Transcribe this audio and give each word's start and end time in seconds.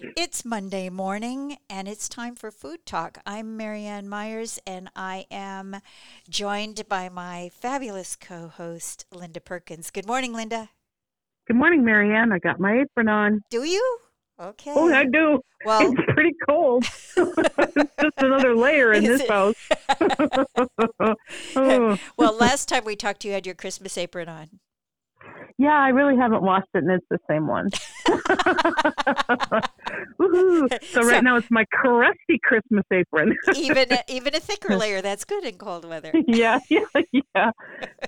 It's 0.00 0.44
Monday 0.44 0.88
morning 0.90 1.58
and 1.70 1.86
it's 1.86 2.08
time 2.08 2.34
for 2.34 2.50
Food 2.50 2.84
Talk. 2.86 3.18
I'm 3.26 3.58
Merianne 3.58 4.06
Myers 4.06 4.58
and 4.66 4.88
I 4.96 5.26
am 5.30 5.76
joined 6.28 6.88
by 6.88 7.08
my 7.08 7.50
fabulous 7.54 8.16
co 8.16 8.48
host, 8.48 9.04
Linda 9.12 9.40
Perkins. 9.40 9.90
Good 9.90 10.06
morning, 10.06 10.32
Linda. 10.32 10.70
Good 11.46 11.56
morning, 11.56 11.82
Merianne. 11.82 12.32
I 12.32 12.38
got 12.38 12.58
my 12.60 12.80
apron 12.80 13.08
on. 13.08 13.40
Do 13.50 13.64
you? 13.64 13.98
Okay. 14.40 14.72
Oh, 14.74 14.92
I 14.92 15.04
do. 15.04 15.40
Well, 15.64 15.92
It's 15.92 16.12
pretty 16.14 16.32
cold. 16.48 16.84
it's 16.84 17.14
just 18.00 18.14
another 18.18 18.56
layer 18.56 18.92
in 18.92 19.04
this 19.04 19.20
it? 19.22 19.30
house. 19.30 19.54
Oh. 21.54 21.98
well, 22.16 22.34
last 22.34 22.68
time 22.68 22.84
we 22.84 22.96
talked, 22.96 23.24
you 23.24 23.32
had 23.32 23.44
your 23.46 23.54
Christmas 23.54 23.98
apron 23.98 24.28
on. 24.28 24.48
Yeah, 25.58 25.78
I 25.78 25.88
really 25.90 26.16
haven't 26.16 26.42
washed 26.42 26.68
it, 26.74 26.82
and 26.82 26.90
it's 26.90 27.06
the 27.10 27.18
same 27.28 27.46
one. 27.46 27.68
So 30.22 31.00
So- 31.00 31.02
right 31.02 31.22
now 31.22 31.36
it's 31.36 31.50
my 31.50 31.64
crusty 31.72 32.38
Christmas 32.42 32.84
apron. 32.92 33.36
Even 33.56 33.86
even 34.08 34.34
a 34.34 34.40
thicker 34.40 34.76
layer. 34.76 35.02
That's 35.02 35.24
good 35.24 35.44
in 35.44 35.56
cold 35.56 35.84
weather. 35.84 36.12
yeah, 36.26 36.58
yeah, 36.68 36.84
yeah. 37.12 37.50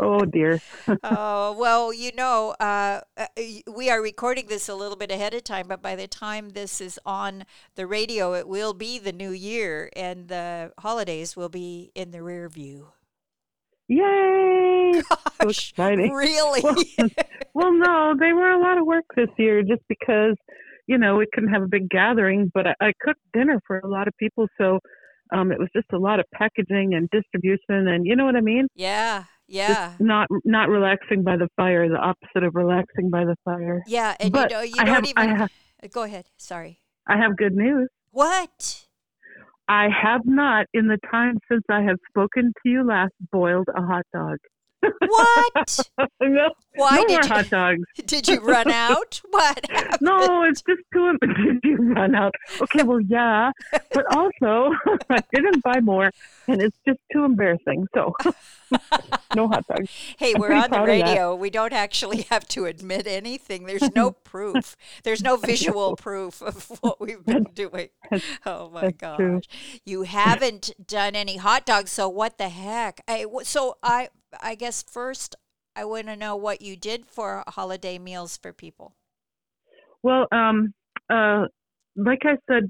Oh 0.00 0.20
dear. 0.24 0.60
Oh, 1.02 1.56
well, 1.58 1.92
you 1.92 2.12
know, 2.14 2.54
uh, 2.60 3.00
uh, 3.16 3.26
we 3.70 3.90
are 3.90 4.00
recording 4.00 4.46
this 4.46 4.68
a 4.68 4.74
little 4.74 4.96
bit 4.96 5.10
ahead 5.10 5.34
of 5.34 5.44
time, 5.44 5.66
but 5.68 5.82
by 5.82 5.96
the 5.96 6.06
time 6.06 6.50
this 6.50 6.80
is 6.80 6.98
on 7.04 7.44
the 7.74 7.86
radio, 7.86 8.34
it 8.34 8.48
will 8.48 8.74
be 8.74 8.98
the 8.98 9.12
new 9.12 9.30
year 9.30 9.90
and 9.96 10.28
the 10.28 10.72
holidays 10.78 11.36
will 11.36 11.48
be 11.50 11.90
in 11.94 12.10
the 12.10 12.22
rear 12.22 12.48
view. 12.48 12.88
Yay! 13.88 14.43
So 15.44 15.50
exciting. 15.50 16.12
really? 16.12 16.62
Well, 17.54 17.72
no, 17.72 18.14
they 18.18 18.32
were 18.32 18.50
a 18.50 18.60
lot 18.60 18.78
of 18.78 18.84
work 18.84 19.04
this 19.14 19.28
year 19.38 19.62
just 19.62 19.82
because, 19.88 20.34
you 20.88 20.98
know, 20.98 21.14
we 21.14 21.26
couldn't 21.32 21.52
have 21.52 21.62
a 21.62 21.68
big 21.68 21.88
gathering, 21.88 22.50
but 22.52 22.66
I, 22.66 22.74
I 22.80 22.92
cooked 23.00 23.20
dinner 23.32 23.60
for 23.64 23.78
a 23.78 23.86
lot 23.86 24.08
of 24.08 24.14
people. 24.18 24.48
So 24.58 24.80
um, 25.32 25.52
it 25.52 25.60
was 25.60 25.68
just 25.72 25.86
a 25.92 25.96
lot 25.96 26.18
of 26.18 26.26
packaging 26.34 26.94
and 26.94 27.08
distribution 27.10 27.86
and 27.86 28.04
you 28.04 28.16
know 28.16 28.24
what 28.24 28.34
I 28.34 28.40
mean? 28.40 28.66
yeah, 28.74 29.24
Just 29.48 29.68
yeah. 29.68 29.92
not 30.00 30.26
not 30.44 30.68
relaxing 30.68 31.22
by 31.22 31.36
the 31.36 31.48
fire, 31.56 31.88
the 31.88 31.96
opposite 31.96 32.42
of 32.42 32.56
relaxing 32.56 33.08
by 33.08 33.24
the 33.24 33.36
fire. 33.44 33.84
Yeah, 33.86 34.16
and 34.18 34.32
but 34.32 34.50
you 34.50 34.56
know, 34.56 34.62
you 34.62 34.74
I 34.78 34.84
don't 34.84 34.94
have, 34.94 35.06
even. 35.06 35.36
Have 35.36 35.50
Go 35.92 36.02
ahead. 36.02 36.26
Sorry. 36.36 36.80
I 37.06 37.18
have 37.18 37.36
good 37.36 37.54
news. 37.54 37.88
What? 38.10 38.84
I 39.68 39.88
have 40.02 40.22
not, 40.24 40.66
in 40.74 40.88
the 40.88 40.98
time 41.10 41.38
since 41.50 41.62
I 41.70 41.82
have 41.82 41.96
spoken 42.08 42.52
to 42.62 42.68
you 42.68 42.86
last, 42.86 43.12
boiled 43.32 43.68
a 43.74 43.80
hot 43.80 44.04
dog. 44.12 44.38
What? 45.00 45.80
no, 46.20 46.50
Why 46.76 46.96
no 46.96 47.02
more 47.02 47.22
you, 47.22 47.28
hot 47.28 47.50
dogs. 47.50 47.84
did 48.06 48.28
you 48.28 48.40
run 48.40 48.70
out? 48.70 49.20
What? 49.30 49.68
happened? 49.68 49.98
No, 50.00 50.44
it's 50.44 50.62
just 50.62 50.82
too. 50.92 51.18
Did 51.20 51.60
you 51.64 51.76
run 51.76 52.14
out? 52.14 52.34
Okay, 52.60 52.84
well, 52.84 53.00
yeah, 53.00 53.50
but 53.92 54.06
also 54.14 54.70
I 55.10 55.18
didn't 55.32 55.62
buy 55.62 55.80
more, 55.80 56.12
and 56.46 56.62
it's 56.62 56.78
just 56.86 57.00
too 57.12 57.24
embarrassing. 57.24 57.88
So, 57.94 58.14
no 59.34 59.48
hot 59.48 59.66
dogs. 59.66 59.90
Hey, 60.18 60.34
I'm 60.34 60.40
we're 60.40 60.52
on 60.52 60.62
the 60.62 60.68
proud 60.68 60.80
of 60.82 60.86
that. 60.86 61.04
radio. 61.04 61.34
We 61.34 61.50
don't 61.50 61.72
actually 61.72 62.22
have 62.30 62.46
to 62.48 62.66
admit 62.66 63.08
anything. 63.08 63.64
There's 63.64 63.94
no 63.94 64.12
proof. 64.12 64.76
There's 65.02 65.22
no 65.22 65.36
visual 65.36 65.96
proof 65.96 66.40
of 66.40 66.78
what 66.80 67.00
we've 67.00 67.24
been 67.24 67.48
doing. 67.54 67.88
Oh 68.46 68.70
my 68.70 68.82
that's 68.82 68.96
gosh. 68.98 69.16
true. 69.16 69.40
You 69.84 70.02
haven't 70.02 70.70
done 70.86 71.16
any 71.16 71.38
hot 71.38 71.66
dogs, 71.66 71.90
so 71.90 72.08
what 72.08 72.38
the 72.38 72.50
heck? 72.50 73.00
I, 73.08 73.26
so 73.42 73.78
I 73.82 74.10
I 74.40 74.54
guess 74.54 74.82
first 74.82 75.36
I 75.76 75.84
want 75.84 76.06
to 76.06 76.16
know 76.16 76.36
what 76.36 76.62
you 76.62 76.76
did 76.76 77.06
for 77.06 77.42
holiday 77.48 77.98
meals 77.98 78.36
for 78.36 78.52
people. 78.52 78.94
Well, 80.02 80.26
um, 80.32 80.72
uh, 81.10 81.46
like 81.96 82.22
I 82.24 82.36
said, 82.50 82.68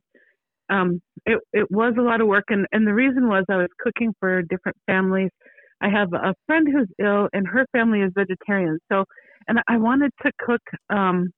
um, 0.71 1.03
it 1.27 1.41
it 1.53 1.71
was 1.71 1.95
a 1.99 2.03
lot 2.03 2.21
of 2.21 2.27
work, 2.27 2.45
and 2.49 2.67
and 2.73 2.87
the 2.87 2.95
reason 2.95 3.29
was 3.29 3.45
I 3.51 3.57
was 3.57 3.69
cooking 3.81 4.15
for 4.21 4.43
different 4.43 4.77
families. 4.87 5.31
I 5.81 5.89
have 5.89 6.13
a 6.13 6.35
friend 6.47 6.67
who's 6.71 6.89
ill, 6.99 7.29
and 7.33 7.47
her 7.47 7.67
family 7.73 8.01
is 8.01 8.13
vegetarian. 8.15 8.79
So, 8.91 9.05
and 9.49 9.59
I 9.69 9.77
wanted 9.77 10.13
to 10.23 10.33
cook, 10.39 10.63
um, 10.89 11.31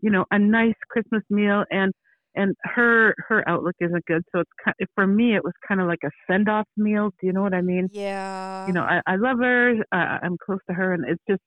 you 0.00 0.10
know, 0.10 0.24
a 0.30 0.38
nice 0.38 0.74
Christmas 0.88 1.22
meal, 1.28 1.64
and 1.70 1.92
and 2.36 2.54
her 2.64 3.14
her 3.28 3.48
outlook 3.48 3.74
isn't 3.80 4.04
good. 4.06 4.22
So 4.32 4.40
it's 4.40 4.50
kind 4.64 4.74
for 4.94 5.06
me, 5.06 5.34
it 5.34 5.42
was 5.44 5.54
kind 5.66 5.80
of 5.80 5.86
like 5.86 6.00
a 6.04 6.10
send 6.30 6.48
off 6.48 6.66
meal. 6.76 7.10
Do 7.20 7.26
you 7.26 7.32
know 7.32 7.42
what 7.42 7.54
I 7.54 7.62
mean? 7.62 7.88
Yeah. 7.92 8.66
you 8.66 8.72
know, 8.72 8.82
I, 8.82 9.00
I 9.06 9.16
love 9.16 9.38
her. 9.38 9.72
Uh, 9.92 10.18
I'm 10.22 10.36
close 10.44 10.60
to 10.68 10.74
her, 10.74 10.92
and 10.92 11.04
it's 11.08 11.22
just 11.28 11.42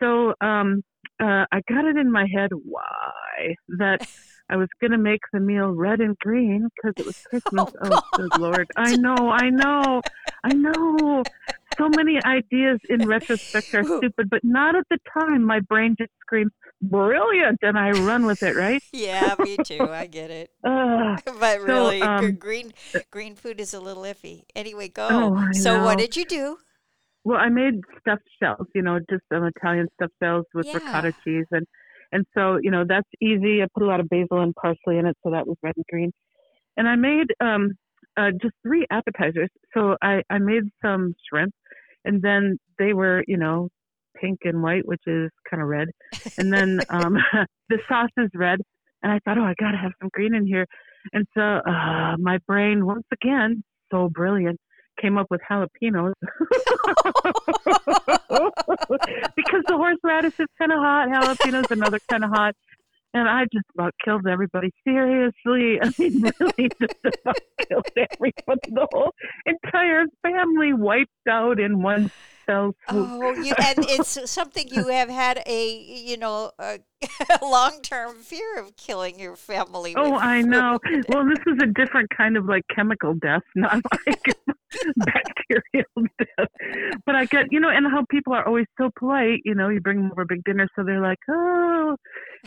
so. 0.00 0.34
Um, 0.40 0.82
uh, 1.20 1.46
I 1.50 1.62
got 1.68 1.84
it 1.86 1.96
in 1.96 2.10
my 2.12 2.26
head 2.34 2.50
why 2.52 3.54
that 3.78 4.00
I 4.50 4.56
was 4.56 4.68
gonna 4.80 4.98
make 4.98 5.20
the 5.32 5.40
meal 5.40 5.68
red 5.68 6.00
and 6.00 6.16
green 6.18 6.68
because 6.76 6.94
it 6.98 7.06
was 7.06 7.16
Christmas. 7.28 7.66
Oh, 7.82 7.88
Oh, 7.92 8.00
good 8.16 8.38
lord! 8.38 8.66
I 8.76 8.94
know, 8.96 9.30
I 9.30 9.50
know, 9.50 10.02
I 10.44 10.52
know. 10.52 11.24
So 11.78 11.88
many 11.88 12.18
ideas 12.24 12.80
in 12.88 13.06
retrospect 13.06 13.68
are 13.74 13.84
stupid, 13.96 14.28
but 14.30 14.40
not 14.42 14.74
at 14.76 14.84
the 14.90 14.98
time. 15.12 15.44
My 15.44 15.60
brain 15.60 15.94
just 15.98 16.12
screams 16.20 16.52
brilliant, 16.82 17.58
and 17.62 17.78
I 17.78 17.90
run 17.92 18.26
with 18.26 18.42
it. 18.42 18.56
Right? 18.56 18.82
yeah, 18.92 19.34
me 19.38 19.58
too. 19.58 19.90
I 19.92 20.06
get 20.06 20.30
it. 20.30 20.50
Uh, 20.64 21.16
But 21.38 21.60
really, 21.60 22.08
gr- 22.08 22.28
um, 22.28 22.38
green 22.38 22.72
green 23.10 23.34
food 23.36 23.60
is 23.60 23.74
a 23.74 23.80
little 23.80 24.04
iffy. 24.04 24.44
Anyway, 24.54 24.88
go. 24.88 25.32
Oh, 25.32 25.48
so 25.52 25.76
what 25.78 25.98
did 25.98 26.16
you 26.16 26.24
do? 26.24 26.58
Well, 27.24 27.38
I 27.38 27.48
made 27.48 27.80
stuffed 28.00 28.28
shells, 28.40 28.66
you 28.74 28.82
know, 28.82 28.98
just 29.10 29.22
some 29.32 29.44
Italian 29.44 29.88
stuffed 29.94 30.14
shells 30.22 30.46
with 30.54 30.66
Yeah. 30.66 30.72
ricotta 30.72 31.12
cheese, 31.24 31.46
and 31.50 31.66
and 32.12 32.24
so 32.34 32.58
you 32.62 32.70
know 32.70 32.84
that's 32.88 33.08
easy. 33.20 33.62
I 33.62 33.66
put 33.74 33.82
a 33.82 33.86
lot 33.86 34.00
of 34.00 34.08
basil 34.08 34.40
and 34.40 34.54
parsley 34.54 34.98
in 34.98 35.06
it, 35.06 35.16
so 35.24 35.30
that 35.32 35.46
was 35.46 35.56
red 35.62 35.74
and 35.76 35.84
green. 35.90 36.12
And 36.76 36.88
I 36.88 36.96
made 36.96 37.28
um 37.40 37.72
uh, 38.16 38.30
just 38.42 38.54
three 38.62 38.86
appetizers. 38.90 39.50
So 39.74 39.96
I 40.02 40.22
I 40.30 40.38
made 40.38 40.64
some 40.82 41.14
shrimp, 41.28 41.54
and 42.06 42.22
then 42.22 42.58
they 42.78 42.94
were 42.94 43.22
you 43.26 43.36
know 43.36 43.68
pink 44.20 44.40
and 44.44 44.62
white, 44.62 44.86
which 44.86 45.02
is 45.06 45.30
kind 45.48 45.62
of 45.62 45.68
red, 45.68 45.88
and 46.38 46.52
then 46.52 46.80
um 46.90 47.18
the 47.68 47.78
sauce 47.88 48.10
is 48.16 48.30
red. 48.34 48.60
And 49.02 49.12
I 49.12 49.20
thought, 49.24 49.38
oh, 49.38 49.44
I 49.44 49.54
gotta 49.60 49.76
have 49.76 49.92
some 50.00 50.08
green 50.12 50.34
in 50.34 50.46
here. 50.46 50.66
And 51.12 51.26
so 51.36 51.40
uh, 51.40 52.16
my 52.18 52.38
brain 52.46 52.84
once 52.86 53.04
again, 53.12 53.62
so 53.92 54.08
brilliant, 54.08 54.58
came 55.00 55.18
up 55.18 55.26
with 55.30 55.40
jalapenos 55.48 56.14
because 59.36 59.62
the 59.68 59.76
horseradish 59.76 60.40
is 60.40 60.46
kind 60.58 60.72
of 60.72 60.78
hot, 60.78 61.08
jalapenos 61.08 61.70
another 61.70 61.98
kind 62.10 62.24
of 62.24 62.30
hot, 62.30 62.54
and 63.14 63.28
I 63.28 63.44
just 63.52 63.66
about 63.74 63.94
killed 64.04 64.26
everybody. 64.26 64.70
Seriously, 64.84 65.80
I 65.82 65.92
mean, 65.98 66.32
really, 66.40 66.70
just 66.80 66.94
about 67.04 67.38
killed 67.68 67.86
everybody. 67.96 68.70
The 68.70 68.88
whole 68.92 69.12
entire 69.46 70.04
family 70.22 70.72
wiped 70.72 71.10
out 71.28 71.58
in 71.60 71.82
one 71.82 72.10
fell 72.46 72.74
swoop. 72.88 73.08
Oh, 73.10 73.34
you, 73.34 73.52
and 73.58 73.78
it's 73.80 74.30
something 74.30 74.68
you 74.70 74.88
have 74.88 75.08
had 75.08 75.42
a 75.46 75.76
you 75.76 76.16
know 76.16 76.52
a, 76.58 76.78
long 77.42 77.80
term 77.82 78.16
fear 78.16 78.58
of 78.58 78.76
killing 78.76 79.18
your 79.18 79.36
family. 79.36 79.94
Oh, 79.96 80.14
I 80.14 80.42
know. 80.42 80.78
Well, 81.08 81.24
this 81.26 81.38
is 81.46 81.58
a 81.62 81.66
different 81.66 82.08
kind 82.16 82.36
of 82.36 82.46
like 82.46 82.64
chemical 82.74 83.14
death, 83.14 83.42
not 83.54 83.80
like 84.06 84.34
bacterial 84.96 86.08
death. 86.18 86.48
But 87.04 87.14
I 87.14 87.26
get, 87.26 87.46
you 87.50 87.60
know, 87.60 87.68
and 87.68 87.86
how 87.86 88.04
people 88.10 88.32
are 88.32 88.46
always 88.46 88.66
so 88.78 88.90
polite. 88.98 89.40
You 89.44 89.54
know, 89.54 89.68
you 89.68 89.80
bring 89.80 89.98
them 89.98 90.12
over 90.12 90.22
a 90.22 90.26
big 90.26 90.42
dinner, 90.44 90.68
so 90.74 90.84
they're 90.84 91.00
like, 91.00 91.18
"Oh, 91.28 91.96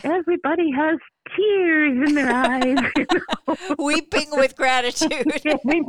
everybody 0.04 0.70
has 0.72 0.98
tears 1.36 2.08
in 2.08 2.14
their 2.14 2.32
eyes." 2.32 2.78
You 2.96 3.06
know? 3.12 3.56
Weeping 3.78 4.28
with 4.32 4.56
gratitude. 4.56 5.10
Yeah, 5.44 5.56
we 5.64 5.82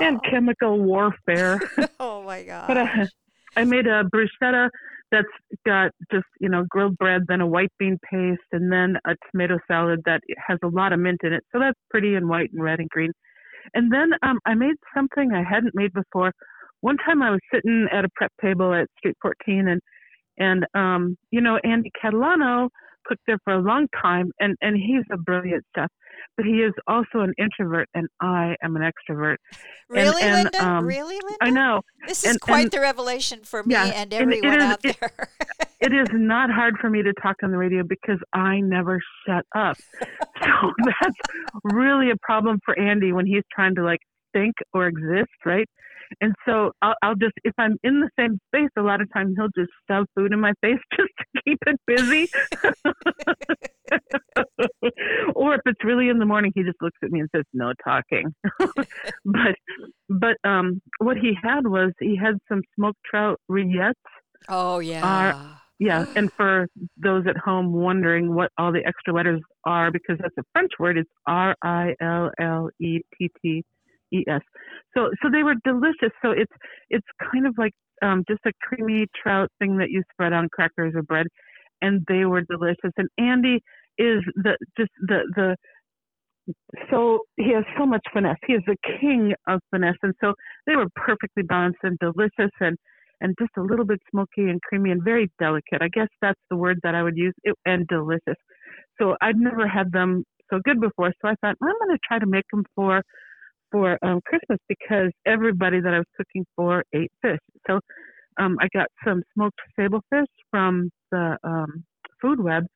and 0.00 0.20
chemical 0.30 0.80
warfare. 0.80 1.60
oh 2.00 2.22
my 2.22 2.42
god. 2.42 2.66
But 2.66 2.76
uh, 2.76 3.06
I 3.56 3.64
made 3.64 3.86
a 3.86 4.04
bruschetta 4.04 4.68
that's 5.10 5.26
got 5.66 5.90
just 6.12 6.26
you 6.40 6.48
know 6.48 6.64
grilled 6.68 6.96
bread, 6.98 7.22
then 7.28 7.40
a 7.40 7.46
white 7.46 7.72
bean 7.78 7.98
paste, 8.10 8.40
and 8.52 8.72
then 8.72 8.96
a 9.06 9.14
tomato 9.30 9.58
salad 9.68 10.00
that 10.06 10.20
has 10.46 10.58
a 10.62 10.68
lot 10.68 10.92
of 10.92 11.00
mint 11.00 11.20
in 11.22 11.32
it. 11.32 11.44
So 11.52 11.58
that's 11.58 11.78
pretty 11.90 12.14
and 12.14 12.28
white 12.28 12.50
and 12.52 12.62
red 12.62 12.80
and 12.80 12.88
green. 12.88 13.12
And 13.72 13.92
then 13.92 14.12
um, 14.22 14.38
I 14.44 14.54
made 14.54 14.76
something 14.94 15.32
I 15.32 15.42
hadn't 15.42 15.74
made 15.74 15.92
before. 15.92 16.32
One 16.80 16.96
time 16.98 17.22
I 17.22 17.30
was 17.30 17.40
sitting 17.52 17.86
at 17.90 18.04
a 18.04 18.08
prep 18.14 18.30
table 18.42 18.74
at 18.74 18.88
Street 18.98 19.16
14, 19.22 19.68
and 19.68 19.80
and 20.38 20.66
um, 20.74 21.16
you 21.30 21.40
know 21.40 21.58
Andy 21.64 21.90
Catalano 22.02 22.68
cooked 23.06 23.22
there 23.26 23.38
for 23.44 23.52
a 23.54 23.60
long 23.60 23.86
time, 24.00 24.30
and 24.40 24.56
and 24.60 24.76
he's 24.76 25.04
a 25.12 25.16
brilliant 25.18 25.64
chef, 25.76 25.90
but 26.36 26.46
he 26.46 26.62
is 26.62 26.72
also 26.86 27.20
an 27.20 27.34
introvert, 27.38 27.88
and 27.94 28.08
I 28.20 28.56
am 28.62 28.76
an 28.76 28.82
extrovert. 28.82 29.36
really, 29.90 30.22
and, 30.22 30.44
Linda? 30.44 30.64
um, 30.66 30.86
really, 30.86 31.14
Linda? 31.16 31.36
I 31.42 31.50
know 31.50 31.80
This 32.08 32.24
is 32.24 32.30
and- 32.32 32.40
quite 32.40 32.62
and- 32.62 32.70
the 32.70 32.80
revelation 32.80 33.40
for 33.44 33.62
me 33.62 33.74
Yeah, 33.74 33.84
and 33.86 34.12
and 34.12 34.14
everyone 34.14 34.58
is- 34.58 34.64
out 34.64 34.82
there. 34.82 35.28
it 35.80 35.92
is 35.92 36.08
not 36.12 36.50
hard 36.50 36.76
for 36.80 36.88
me 36.88 37.02
to 37.02 37.12
talk 37.22 37.36
on 37.42 37.50
the 37.50 37.58
radio 37.58 37.82
because 37.86 38.18
I 38.32 38.60
never 38.60 38.98
shut 39.26 39.44
up. 39.54 39.76
So 40.42 40.72
that's 41.00 41.16
really 41.62 42.10
a 42.10 42.16
problem 42.20 42.58
for 42.64 42.78
Andy 42.78 43.12
when 43.12 43.24
he's 43.24 43.44
trying 43.54 43.74
to 43.76 43.82
like 43.84 44.00
think 44.34 44.54
or 44.74 44.86
exist, 44.88 45.30
right? 45.46 45.66
And 46.20 46.34
so 46.46 46.72
I'll, 46.82 46.94
I'll 47.02 47.14
just, 47.14 47.34
if 47.44 47.54
I'm 47.58 47.76
in 47.82 48.00
the 48.00 48.10
same 48.18 48.38
space, 48.48 48.70
a 48.76 48.82
lot 48.82 49.00
of 49.00 49.12
times 49.12 49.34
he'll 49.36 49.48
just 49.56 49.72
shove 49.90 50.06
food 50.14 50.32
in 50.32 50.40
my 50.40 50.52
face 50.62 50.78
just 50.96 51.10
to 51.18 51.24
keep 51.44 51.58
it 51.66 51.80
busy. 51.86 52.28
Or 55.34 55.54
if 55.54 55.60
it's 55.66 55.84
really 55.84 56.08
in 56.08 56.18
the 56.18 56.26
morning, 56.26 56.52
he 56.54 56.62
just 56.62 56.80
looks 56.80 56.98
at 57.02 57.10
me 57.10 57.20
and 57.20 57.28
says, 57.34 57.44
"No 57.52 57.72
talking." 57.84 58.34
but 59.24 59.54
but 60.08 60.36
um, 60.44 60.80
what 60.98 61.16
he 61.16 61.36
had 61.40 61.66
was 61.66 61.92
he 62.00 62.16
had 62.16 62.38
some 62.48 62.62
smoked 62.74 62.98
trout 63.04 63.40
rillettes. 63.50 63.94
Oh 64.48 64.78
yeah. 64.78 65.00
yeah, 65.78 66.06
and 66.16 66.30
for 66.36 66.68
those 66.96 67.26
at 67.26 67.36
home 67.36 67.72
wondering 67.72 68.34
what 68.34 68.50
all 68.58 68.72
the 68.72 68.84
extra 68.86 69.12
letters 69.12 69.40
are, 69.64 69.90
because 69.90 70.18
that's 70.20 70.36
a 70.38 70.42
French 70.52 70.72
word, 70.78 70.98
it's 70.98 71.10
R 71.26 71.54
I 71.62 71.94
L 72.00 72.30
L 72.40 72.70
E 72.80 73.00
T 73.18 73.30
T 73.42 73.64
E 74.12 74.24
S. 74.28 74.40
So 74.96 75.10
so 75.22 75.28
they 75.30 75.42
were 75.42 75.54
delicious. 75.64 76.12
So 76.22 76.30
it's 76.30 76.52
it's 76.90 77.06
kind 77.32 77.46
of 77.46 77.54
like 77.58 77.72
um, 78.02 78.24
just 78.28 78.40
a 78.46 78.52
creamy 78.62 79.06
trout 79.20 79.48
thing 79.58 79.78
that 79.78 79.90
you 79.90 80.02
spread 80.12 80.32
on 80.32 80.48
crackers 80.52 80.94
or 80.94 81.02
bread, 81.02 81.26
and 81.82 82.02
they 82.08 82.24
were 82.24 82.42
delicious. 82.42 82.92
And 82.96 83.08
Andy 83.18 83.60
is 83.98 84.22
the 84.36 84.56
just 84.76 84.90
the 85.00 85.20
the 85.36 85.56
so 86.90 87.20
he 87.36 87.52
has 87.52 87.64
so 87.78 87.86
much 87.86 88.02
finesse. 88.12 88.36
He 88.46 88.54
is 88.54 88.62
the 88.66 88.76
king 89.00 89.32
of 89.48 89.60
finesse, 89.70 89.96
and 90.02 90.14
so 90.22 90.34
they 90.66 90.76
were 90.76 90.88
perfectly 90.94 91.42
balanced 91.42 91.80
and 91.82 91.98
delicious, 91.98 92.52
and 92.60 92.76
and 93.20 93.34
just 93.38 93.52
a 93.56 93.62
little 93.62 93.86
bit 93.86 94.00
smoky 94.10 94.50
and 94.50 94.60
creamy 94.62 94.90
and 94.90 95.02
very 95.02 95.30
delicate. 95.38 95.80
I 95.80 95.88
guess 95.88 96.08
that's 96.20 96.40
the 96.50 96.56
word 96.56 96.78
that 96.82 96.94
I 96.94 97.02
would 97.02 97.16
use. 97.16 97.34
It, 97.44 97.54
and 97.64 97.86
delicious. 97.86 98.36
So 99.00 99.16
I'd 99.22 99.36
never 99.36 99.66
had 99.66 99.92
them 99.92 100.24
so 100.50 100.60
good 100.64 100.80
before, 100.80 101.12
so 101.22 101.28
I 101.28 101.34
thought 101.40 101.56
I'm 101.62 101.68
going 101.86 101.96
to 101.96 101.98
try 102.06 102.18
to 102.18 102.26
make 102.26 102.44
them 102.52 102.64
for 102.74 103.02
for 103.74 103.98
um, 104.04 104.20
Christmas 104.24 104.60
because 104.68 105.10
everybody 105.26 105.80
that 105.80 105.92
I 105.92 105.98
was 105.98 106.06
cooking 106.16 106.46
for 106.54 106.84
ate 106.94 107.10
fish. 107.22 107.40
So 107.66 107.80
um, 108.38 108.56
I 108.60 108.68
got 108.72 108.86
some 109.04 109.22
smoked 109.34 109.58
sable 109.76 110.00
fish 110.10 110.28
from 110.52 110.90
the 111.10 111.36
um, 111.42 111.82
food 112.22 112.38
web 112.38 112.66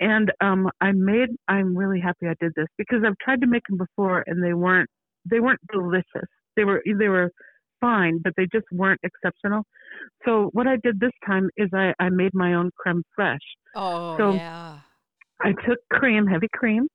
and 0.00 0.32
um, 0.40 0.68
I 0.80 0.92
made. 0.92 1.28
I'm 1.46 1.76
really 1.76 2.00
happy 2.00 2.26
I 2.26 2.34
did 2.40 2.52
this 2.56 2.66
because 2.78 3.00
I've 3.06 3.18
tried 3.22 3.42
to 3.42 3.46
make 3.46 3.62
them 3.68 3.76
before, 3.76 4.24
and 4.26 4.42
they 4.42 4.54
weren't. 4.54 4.88
They 5.30 5.40
weren't 5.40 5.60
delicious. 5.70 6.28
They 6.56 6.64
were. 6.64 6.82
They 6.86 7.08
were 7.08 7.30
fine, 7.80 8.20
but 8.24 8.32
they 8.36 8.46
just 8.52 8.64
weren't 8.72 9.00
exceptional. 9.02 9.62
So 10.24 10.50
what 10.52 10.66
I 10.66 10.76
did 10.82 11.00
this 11.00 11.12
time 11.26 11.50
is 11.56 11.68
I, 11.74 11.92
I 12.00 12.08
made 12.08 12.32
my 12.32 12.54
own 12.54 12.70
creme 12.78 13.02
fraiche. 13.18 13.38
Oh 13.74 14.16
so 14.16 14.32
yeah. 14.34 14.78
I 15.42 15.52
took 15.66 15.78
cream, 15.92 16.26
heavy 16.26 16.48
cream, 16.52 16.86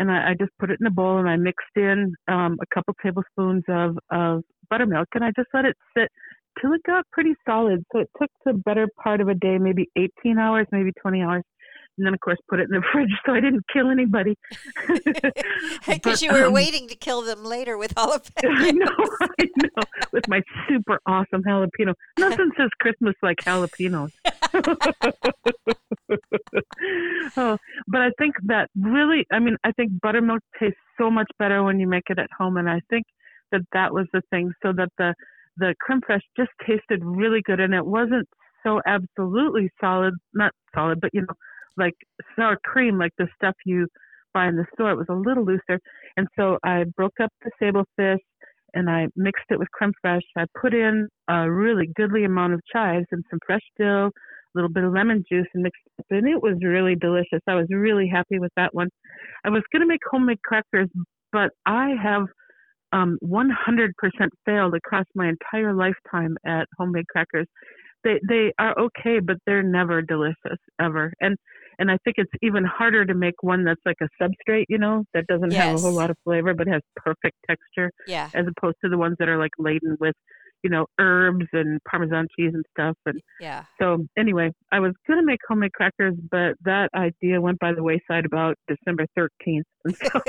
and 0.00 0.10
I, 0.10 0.30
I 0.30 0.34
just 0.38 0.52
put 0.58 0.70
it 0.70 0.78
in 0.80 0.86
a 0.86 0.90
bowl 0.90 1.18
and 1.18 1.28
I 1.28 1.36
mixed 1.36 1.76
in 1.76 2.14
um, 2.26 2.58
a 2.60 2.74
couple 2.74 2.94
tablespoons 3.02 3.64
of 3.68 3.98
of 4.10 4.42
buttermilk, 4.70 5.08
and 5.14 5.24
I 5.24 5.30
just 5.36 5.48
let 5.54 5.64
it 5.66 5.76
sit 5.96 6.08
till 6.60 6.72
it 6.72 6.82
got 6.84 7.04
pretty 7.12 7.34
solid. 7.46 7.84
So 7.92 8.00
it 8.00 8.10
took 8.20 8.30
the 8.44 8.54
better 8.54 8.88
part 9.02 9.20
of 9.20 9.28
a 9.28 9.34
day, 9.34 9.58
maybe 9.58 9.88
18 9.96 10.38
hours, 10.38 10.66
maybe 10.72 10.90
20 11.00 11.22
hours 11.22 11.44
and 12.00 12.06
then 12.06 12.14
of 12.14 12.20
course 12.20 12.38
put 12.48 12.58
it 12.58 12.68
in 12.72 12.80
the 12.80 12.82
fridge 12.92 13.10
so 13.26 13.32
I 13.32 13.40
didn't 13.40 13.64
kill 13.72 13.90
anybody. 13.90 14.36
Because 15.86 16.22
you 16.22 16.32
were 16.32 16.46
um, 16.46 16.52
waiting 16.52 16.88
to 16.88 16.94
kill 16.96 17.20
them 17.22 17.44
later 17.44 17.76
with 17.76 17.92
all 17.96 18.18
the 18.18 18.30
jalapenos. 18.42 18.58
I 18.58 18.70
know, 18.70 19.08
I 19.38 19.48
know, 19.62 19.82
with 20.12 20.28
my 20.28 20.40
super 20.68 20.98
awesome 21.06 21.42
jalapeno. 21.42 21.94
Nothing 22.18 22.50
says 22.56 22.70
Christmas 22.80 23.14
like 23.22 23.38
jalapenos. 23.38 24.10
oh, 27.36 27.58
but 27.86 28.00
I 28.00 28.10
think 28.18 28.34
that 28.44 28.68
really, 28.74 29.26
I 29.30 29.38
mean, 29.38 29.56
I 29.64 29.72
think 29.72 29.92
buttermilk 30.00 30.40
tastes 30.58 30.78
so 30.98 31.10
much 31.10 31.30
better 31.38 31.62
when 31.62 31.78
you 31.78 31.88
make 31.88 32.04
it 32.08 32.18
at 32.18 32.30
home, 32.36 32.56
and 32.56 32.68
I 32.68 32.80
think 32.88 33.04
that 33.52 33.62
that 33.72 33.92
was 33.92 34.06
the 34.12 34.22
thing, 34.30 34.52
so 34.62 34.72
that 34.72 34.88
the 34.96 35.14
the 35.56 35.74
creme 35.80 36.00
fraiche 36.00 36.20
just 36.36 36.50
tasted 36.66 37.04
really 37.04 37.42
good, 37.44 37.60
and 37.60 37.74
it 37.74 37.84
wasn't 37.84 38.26
so 38.62 38.80
absolutely 38.86 39.70
solid, 39.80 40.14
not 40.34 40.52
solid, 40.74 41.00
but 41.00 41.10
you 41.12 41.22
know, 41.22 41.34
like 41.76 41.94
sour 42.36 42.58
cream, 42.64 42.98
like 42.98 43.12
the 43.18 43.28
stuff 43.36 43.54
you 43.64 43.86
buy 44.32 44.48
in 44.48 44.56
the 44.56 44.66
store. 44.74 44.90
It 44.90 44.96
was 44.96 45.06
a 45.08 45.14
little 45.14 45.44
looser, 45.44 45.80
and 46.16 46.26
so 46.36 46.58
I 46.64 46.84
broke 46.96 47.20
up 47.20 47.30
the 47.42 47.50
sable 47.58 47.84
fish 47.96 48.20
and 48.74 48.88
I 48.88 49.08
mixed 49.16 49.44
it 49.50 49.58
with 49.58 49.70
creme 49.72 49.92
fraiche. 50.04 50.20
I 50.36 50.44
put 50.60 50.74
in 50.74 51.08
a 51.28 51.50
really 51.50 51.88
goodly 51.96 52.24
amount 52.24 52.54
of 52.54 52.60
chives 52.72 53.06
and 53.10 53.24
some 53.30 53.38
fresh 53.44 53.62
dill, 53.78 54.06
a 54.06 54.10
little 54.54 54.70
bit 54.70 54.84
of 54.84 54.92
lemon 54.92 55.24
juice, 55.30 55.46
and 55.54 55.62
mixed 55.62 55.82
it. 55.98 56.04
And 56.10 56.28
it 56.28 56.42
was 56.42 56.56
really 56.62 56.94
delicious. 56.94 57.40
I 57.48 57.54
was 57.54 57.66
really 57.70 58.08
happy 58.08 58.38
with 58.38 58.52
that 58.56 58.74
one. 58.74 58.88
I 59.44 59.50
was 59.50 59.62
going 59.72 59.80
to 59.80 59.88
make 59.88 60.00
homemade 60.10 60.42
crackers, 60.42 60.88
but 61.32 61.50
I 61.66 61.94
have 62.02 62.26
um, 62.92 63.18
100% 63.24 63.90
failed 64.44 64.74
across 64.74 65.06
my 65.14 65.28
entire 65.28 65.74
lifetime 65.74 66.36
at 66.46 66.66
homemade 66.78 67.06
crackers. 67.08 67.46
They 68.04 68.20
they 68.28 68.52
are 68.58 68.74
okay, 68.78 69.20
but 69.20 69.36
they're 69.46 69.62
never 69.62 70.02
delicious 70.02 70.58
ever. 70.80 71.12
And 71.20 71.36
and 71.78 71.90
I 71.90 71.96
think 72.04 72.16
it's 72.18 72.32
even 72.42 72.64
harder 72.64 73.06
to 73.06 73.14
make 73.14 73.42
one 73.42 73.64
that's 73.64 73.80
like 73.86 73.96
a 74.02 74.08
substrate, 74.22 74.66
you 74.68 74.78
know, 74.78 75.04
that 75.14 75.26
doesn't 75.26 75.50
yes. 75.50 75.64
have 75.64 75.76
a 75.76 75.80
whole 75.80 75.92
lot 75.92 76.10
of 76.10 76.16
flavor 76.24 76.52
but 76.54 76.66
has 76.66 76.82
perfect 76.94 77.36
texture. 77.48 77.90
Yeah. 78.06 78.28
As 78.34 78.44
opposed 78.46 78.76
to 78.84 78.90
the 78.90 78.98
ones 78.98 79.16
that 79.18 79.28
are 79.28 79.38
like 79.38 79.52
laden 79.58 79.96
with, 79.98 80.14
you 80.62 80.68
know, 80.68 80.86
herbs 80.98 81.46
and 81.54 81.80
Parmesan 81.90 82.26
cheese 82.36 82.52
and 82.52 82.64
stuff. 82.70 82.96
And 83.06 83.20
yeah. 83.40 83.64
So 83.80 84.06
anyway, 84.18 84.50
I 84.70 84.80
was 84.80 84.92
gonna 85.08 85.24
make 85.24 85.40
homemade 85.48 85.72
crackers, 85.72 86.14
but 86.30 86.54
that 86.64 86.90
idea 86.94 87.40
went 87.40 87.58
by 87.58 87.72
the 87.72 87.82
wayside 87.82 88.26
about 88.26 88.56
December 88.68 89.06
13th, 89.18 89.62
and 89.84 89.96
so 89.96 90.20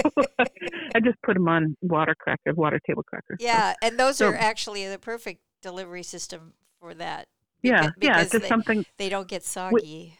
I 0.95 0.99
just 1.03 1.21
put 1.23 1.33
them 1.33 1.49
on 1.49 1.75
water 1.81 2.15
crackers, 2.17 2.55
water 2.55 2.79
table 2.87 3.03
crackers. 3.03 3.39
Yeah, 3.41 3.71
so, 3.71 3.75
and 3.81 3.99
those 3.99 4.17
so, 4.17 4.29
are 4.29 4.35
actually 4.35 4.87
the 4.87 4.99
perfect 4.99 5.41
delivery 5.61 6.03
system 6.03 6.53
for 6.79 6.93
that. 6.93 7.27
Yeah, 7.63 7.91
because, 7.93 7.93
yeah, 8.01 8.23
just 8.23 8.41
they, 8.41 8.47
something 8.47 8.85
they 8.97 9.09
don't 9.09 9.27
get 9.27 9.43
soggy 9.43 10.17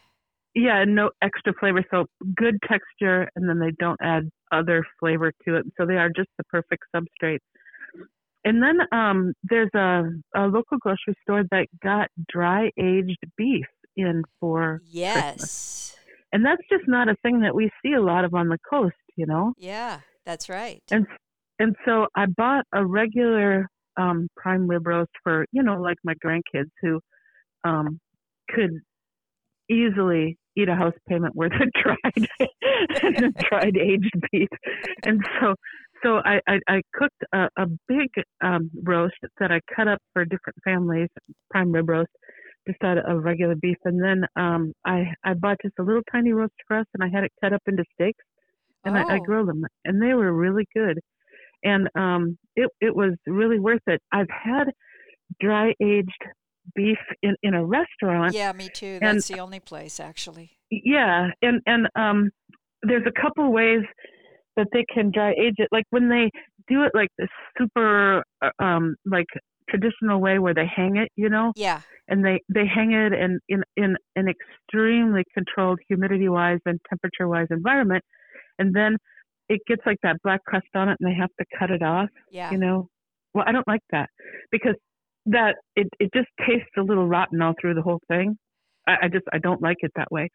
yeah, 0.53 0.81
and 0.81 0.95
no 0.95 1.11
extra 1.21 1.53
flavor. 1.59 1.83
So 1.91 2.05
good 2.35 2.57
texture, 2.67 3.29
and 3.35 3.47
then 3.47 3.59
they 3.59 3.71
don't 3.79 3.99
add 4.01 4.29
other 4.51 4.85
flavor 4.99 5.31
to 5.45 5.55
it. 5.55 5.65
So 5.77 5.85
they 5.85 5.95
are 5.95 6.09
just 6.09 6.29
the 6.37 6.43
perfect 6.45 6.83
substrate. 6.95 7.39
And 8.43 8.61
then 8.61 8.79
um, 8.91 9.33
there's 9.43 9.69
a, 9.75 10.03
a 10.35 10.47
local 10.47 10.77
grocery 10.79 11.15
store 11.21 11.43
that 11.51 11.67
got 11.83 12.09
dry 12.27 12.71
aged 12.77 13.19
beef 13.37 13.67
in 13.95 14.23
for 14.39 14.81
yes, 14.83 15.35
Christmas. 15.35 15.95
and 16.33 16.45
that's 16.45 16.61
just 16.69 16.87
not 16.87 17.07
a 17.07 17.15
thing 17.21 17.41
that 17.41 17.53
we 17.53 17.69
see 17.83 17.93
a 17.93 18.01
lot 18.01 18.25
of 18.25 18.33
on 18.33 18.49
the 18.49 18.57
coast, 18.69 18.95
you 19.15 19.25
know. 19.25 19.53
Yeah, 19.57 19.99
that's 20.25 20.49
right. 20.49 20.81
And 20.91 21.05
and 21.59 21.75
so 21.85 22.07
I 22.15 22.25
bought 22.25 22.65
a 22.73 22.83
regular 22.83 23.67
um, 23.95 24.27
prime 24.35 24.67
rib 24.67 24.87
roast 24.87 25.11
for 25.23 25.45
you 25.51 25.61
know 25.61 25.79
like 25.79 25.97
my 26.03 26.15
grandkids 26.25 26.71
who 26.81 26.99
um, 27.63 27.99
could 28.49 28.71
easily 29.69 30.37
eat 30.57 30.67
a 30.67 30.75
house 30.75 30.93
payment 31.07 31.35
worth 31.35 31.53
of 31.53 31.69
dried 31.81 33.33
dried 33.49 33.77
aged 33.77 34.13
beef. 34.31 34.49
And 35.03 35.21
so 35.39 35.55
so 36.03 36.21
I, 36.25 36.39
I, 36.47 36.59
I 36.67 36.81
cooked 36.93 37.23
a, 37.33 37.47
a 37.57 37.67
big 37.87 38.09
um, 38.43 38.71
roast 38.83 39.15
that 39.39 39.51
I 39.51 39.59
cut 39.75 39.87
up 39.87 39.99
for 40.13 40.25
different 40.25 40.57
families, 40.63 41.09
prime 41.51 41.71
rib 41.71 41.89
roast, 41.89 42.09
just 42.67 42.83
out 42.83 42.97
of 42.97 43.23
regular 43.23 43.55
beef. 43.55 43.77
And 43.85 44.03
then 44.03 44.23
um, 44.35 44.73
I, 44.85 45.05
I 45.23 45.33
bought 45.33 45.57
just 45.61 45.75
a 45.79 45.83
little 45.83 46.01
tiny 46.11 46.31
roast 46.31 46.53
for 46.67 46.79
us 46.79 46.85
and 46.93 47.03
I 47.03 47.13
had 47.13 47.23
it 47.23 47.31
cut 47.41 47.53
up 47.53 47.61
into 47.67 47.83
steaks 47.93 48.23
and 48.83 48.97
oh. 48.97 48.99
I, 48.99 49.13
I 49.13 49.17
oh. 49.17 49.23
grilled 49.23 49.49
them 49.49 49.63
and 49.85 50.01
they 50.01 50.13
were 50.13 50.33
really 50.33 50.65
good. 50.75 50.99
And 51.63 51.87
um, 51.95 52.37
it, 52.55 52.69
it 52.81 52.95
was 52.95 53.13
really 53.27 53.59
worth 53.59 53.83
it. 53.87 54.01
I've 54.11 54.29
had 54.29 54.71
dry 55.39 55.73
aged 55.81 56.23
beef 56.75 56.97
in 57.21 57.35
in 57.43 57.53
a 57.53 57.65
restaurant. 57.65 58.33
Yeah, 58.33 58.51
me 58.53 58.69
too. 58.69 58.99
That's 58.99 59.29
and, 59.29 59.37
the 59.37 59.41
only 59.41 59.59
place 59.59 59.99
actually. 59.99 60.57
Yeah, 60.69 61.29
and 61.41 61.61
and 61.65 61.87
um, 61.95 62.31
there's 62.83 63.05
a 63.05 63.21
couple 63.21 63.51
ways 63.51 63.83
that 64.57 64.67
they 64.73 64.85
can 64.93 65.11
dry 65.11 65.31
age 65.31 65.55
it. 65.57 65.69
Like 65.71 65.85
when 65.89 66.09
they 66.09 66.29
do 66.67 66.83
it 66.83 66.91
like 66.93 67.09
the 67.17 67.27
super 67.57 68.23
uh, 68.41 68.49
um 68.59 68.95
like 69.05 69.27
traditional 69.69 70.19
way 70.19 70.39
where 70.39 70.53
they 70.53 70.65
hang 70.73 70.97
it, 70.97 71.09
you 71.15 71.29
know. 71.29 71.53
Yeah. 71.55 71.81
And 72.07 72.25
they 72.25 72.41
they 72.53 72.65
hang 72.65 72.91
it 72.91 73.13
in 73.13 73.39
in 73.47 73.63
in 73.77 73.95
an 74.15 74.27
extremely 74.27 75.23
controlled 75.33 75.79
humidity 75.87 76.29
wise 76.29 76.59
and 76.65 76.79
temperature 76.89 77.27
wise 77.27 77.47
environment, 77.49 78.03
and 78.59 78.75
then 78.75 78.97
it 79.47 79.61
gets 79.67 79.81
like 79.85 79.97
that 80.03 80.17
black 80.23 80.43
crust 80.45 80.67
on 80.75 80.89
it, 80.89 80.97
and 80.99 81.09
they 81.09 81.15
have 81.15 81.29
to 81.39 81.45
cut 81.57 81.71
it 81.71 81.81
off. 81.81 82.09
Yeah. 82.29 82.51
You 82.51 82.57
know. 82.57 82.87
Well, 83.33 83.45
I 83.47 83.53
don't 83.53 83.67
like 83.67 83.81
that 83.91 84.09
because 84.51 84.75
that 85.25 85.55
it, 85.75 85.87
it 85.99 86.09
just 86.13 86.29
tastes 86.39 86.71
a 86.77 86.81
little 86.81 87.07
rotten 87.07 87.41
all 87.41 87.53
through 87.59 87.75
the 87.75 87.81
whole 87.81 88.01
thing. 88.07 88.37
I, 88.87 88.93
I 89.03 89.07
just 89.07 89.25
I 89.31 89.37
don't 89.37 89.61
like 89.61 89.77
it 89.81 89.91
that 89.95 90.11
way, 90.11 90.29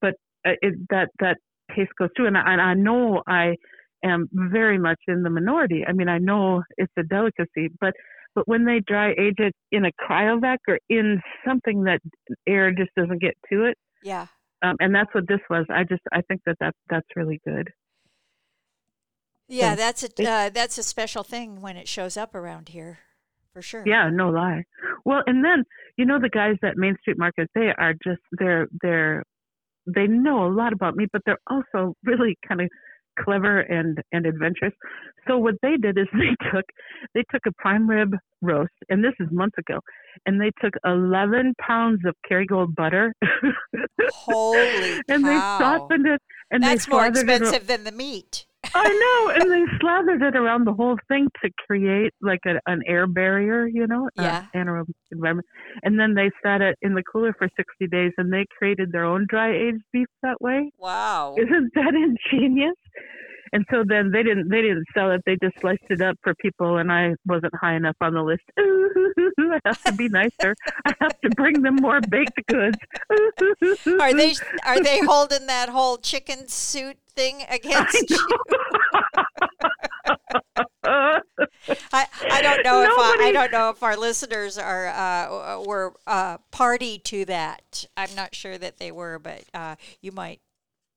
but 0.00 0.14
uh, 0.46 0.52
it, 0.62 0.74
that 0.90 1.10
that 1.20 1.36
taste 1.74 1.90
goes 1.98 2.08
through, 2.16 2.28
and 2.28 2.38
I, 2.38 2.52
and 2.52 2.60
I 2.60 2.74
know 2.74 3.22
I 3.26 3.56
am 4.02 4.28
very 4.32 4.78
much 4.78 5.00
in 5.06 5.22
the 5.22 5.30
minority. 5.30 5.84
I 5.86 5.92
mean, 5.92 6.08
I 6.08 6.18
know 6.18 6.62
it's 6.76 6.92
a 6.98 7.02
delicacy, 7.02 7.68
but 7.80 7.92
but 8.34 8.48
when 8.48 8.64
they 8.64 8.80
dry 8.86 9.10
age 9.10 9.38
it 9.38 9.54
in 9.72 9.84
a 9.84 9.90
cryovac 10.00 10.58
or 10.66 10.78
in 10.88 11.20
something 11.46 11.84
that 11.84 12.00
air 12.46 12.70
just 12.70 12.90
doesn't 12.96 13.20
get 13.20 13.34
to 13.52 13.64
it, 13.64 13.76
yeah, 14.02 14.28
um, 14.62 14.76
and 14.80 14.94
that's 14.94 15.14
what 15.14 15.28
this 15.28 15.40
was. 15.50 15.66
I 15.68 15.84
just 15.84 16.02
I 16.12 16.22
think 16.22 16.40
that 16.46 16.56
that 16.60 16.74
that's 16.88 17.08
really 17.16 17.40
good. 17.46 17.70
Yeah, 19.48 19.72
so 19.72 19.76
that's 19.76 20.02
a 20.04 20.28
uh, 20.28 20.48
that's 20.48 20.78
a 20.78 20.82
special 20.82 21.22
thing 21.22 21.60
when 21.60 21.76
it 21.76 21.88
shows 21.88 22.16
up 22.16 22.34
around 22.34 22.70
here 22.70 23.00
for 23.58 23.62
sure. 23.62 23.82
Yeah, 23.84 24.08
no 24.12 24.28
lie. 24.28 24.62
Well, 25.04 25.22
and 25.26 25.44
then 25.44 25.64
you 25.96 26.04
know 26.04 26.20
the 26.20 26.28
guys 26.28 26.54
at 26.62 26.76
Main 26.76 26.96
Street 27.00 27.18
Market, 27.18 27.50
they 27.56 27.72
are 27.76 27.92
just 28.04 28.20
they're 28.38 28.68
they're 28.82 29.24
they 29.92 30.06
know 30.06 30.46
a 30.46 30.52
lot 30.52 30.72
about 30.72 30.94
me, 30.94 31.06
but 31.12 31.22
they're 31.26 31.40
also 31.50 31.94
really 32.04 32.36
kind 32.46 32.60
of 32.60 32.68
clever 33.18 33.58
and 33.60 33.98
and 34.12 34.26
adventurous. 34.26 34.72
So 35.26 35.38
what 35.38 35.54
they 35.60 35.76
did 35.76 35.98
is 35.98 36.06
they 36.12 36.36
took 36.52 36.64
they 37.14 37.24
took 37.32 37.42
a 37.48 37.52
prime 37.58 37.90
rib 37.90 38.14
roast, 38.42 38.70
and 38.88 39.02
this 39.02 39.14
is 39.18 39.26
months 39.32 39.56
ago, 39.58 39.80
and 40.24 40.40
they 40.40 40.52
took 40.62 40.74
11 40.84 41.54
pounds 41.60 42.00
of 42.06 42.14
Kerrygold 42.30 42.76
butter. 42.76 43.12
Holy 44.12 45.00
and 45.08 45.24
cow. 45.24 45.58
they 45.58 45.64
softened 45.64 46.06
it, 46.06 46.22
and 46.52 46.62
That's 46.62 46.86
more 46.86 47.00
slathered 47.00 47.28
it. 47.28 47.42
expensive 47.42 47.66
than 47.66 47.82
the 47.82 47.90
meat. 47.92 48.46
I 48.74 48.92
know, 48.92 49.32
and 49.34 49.50
they 49.52 49.78
slathered 49.80 50.22
it 50.22 50.36
around 50.36 50.64
the 50.64 50.72
whole 50.72 50.96
thing 51.08 51.28
to 51.42 51.50
create 51.66 52.12
like 52.20 52.40
a, 52.46 52.60
an 52.66 52.82
air 52.86 53.06
barrier, 53.06 53.66
you 53.66 53.86
know, 53.86 54.08
uh, 54.18 54.22
Yeah. 54.22 54.46
anaerobic 54.54 54.94
environment. 55.10 55.46
And 55.82 55.98
then 55.98 56.14
they 56.14 56.30
sat 56.42 56.60
it 56.60 56.76
in 56.82 56.94
the 56.94 57.02
cooler 57.02 57.32
for 57.38 57.48
60 57.56 57.86
days, 57.88 58.12
and 58.18 58.32
they 58.32 58.46
created 58.58 58.92
their 58.92 59.04
own 59.04 59.26
dry 59.28 59.54
aged 59.54 59.82
beef 59.92 60.06
that 60.22 60.40
way. 60.40 60.70
Wow. 60.78 61.34
Isn't 61.38 61.72
that 61.74 61.94
ingenious? 61.94 62.76
And 63.52 63.64
so 63.70 63.84
then 63.86 64.10
they 64.10 64.22
didn't 64.22 64.48
they 64.48 64.62
didn't 64.62 64.86
sell 64.94 65.10
it. 65.10 65.22
They 65.26 65.36
just 65.42 65.58
sliced 65.60 65.84
it 65.90 66.00
up 66.00 66.16
for 66.22 66.34
people, 66.34 66.78
and 66.78 66.92
I 66.92 67.14
wasn't 67.26 67.54
high 67.54 67.74
enough 67.74 67.96
on 68.00 68.14
the 68.14 68.22
list. 68.22 68.42
Ooh, 68.58 69.22
I 69.38 69.60
have 69.64 69.82
to 69.84 69.92
be 69.92 70.08
nicer. 70.08 70.54
I 70.84 70.92
have 71.00 71.20
to 71.20 71.30
bring 71.30 71.62
them 71.62 71.76
more 71.76 72.00
baked 72.00 72.40
goods. 72.46 72.78
Are 74.00 74.14
they 74.14 74.34
are 74.64 74.82
they 74.82 75.00
holding 75.04 75.46
that 75.46 75.68
whole 75.68 75.98
chicken 75.98 76.48
suit 76.48 76.98
thing 77.14 77.42
against 77.48 78.10
you? 78.10 78.28
I, 80.84 82.06
I 82.30 82.42
don't 82.42 82.64
know 82.64 82.82
if 82.82 82.90
I, 82.90 83.16
I 83.20 83.32
don't 83.32 83.52
know 83.52 83.70
if 83.70 83.82
our 83.82 83.96
listeners 83.96 84.56
are 84.58 84.88
uh, 84.88 85.62
were 85.64 85.94
uh, 86.06 86.38
party 86.50 86.98
to 87.00 87.24
that. 87.26 87.86
I'm 87.96 88.14
not 88.14 88.34
sure 88.34 88.58
that 88.58 88.78
they 88.78 88.90
were, 88.90 89.18
but 89.18 89.44
uh, 89.52 89.76
you 90.00 90.12
might 90.12 90.40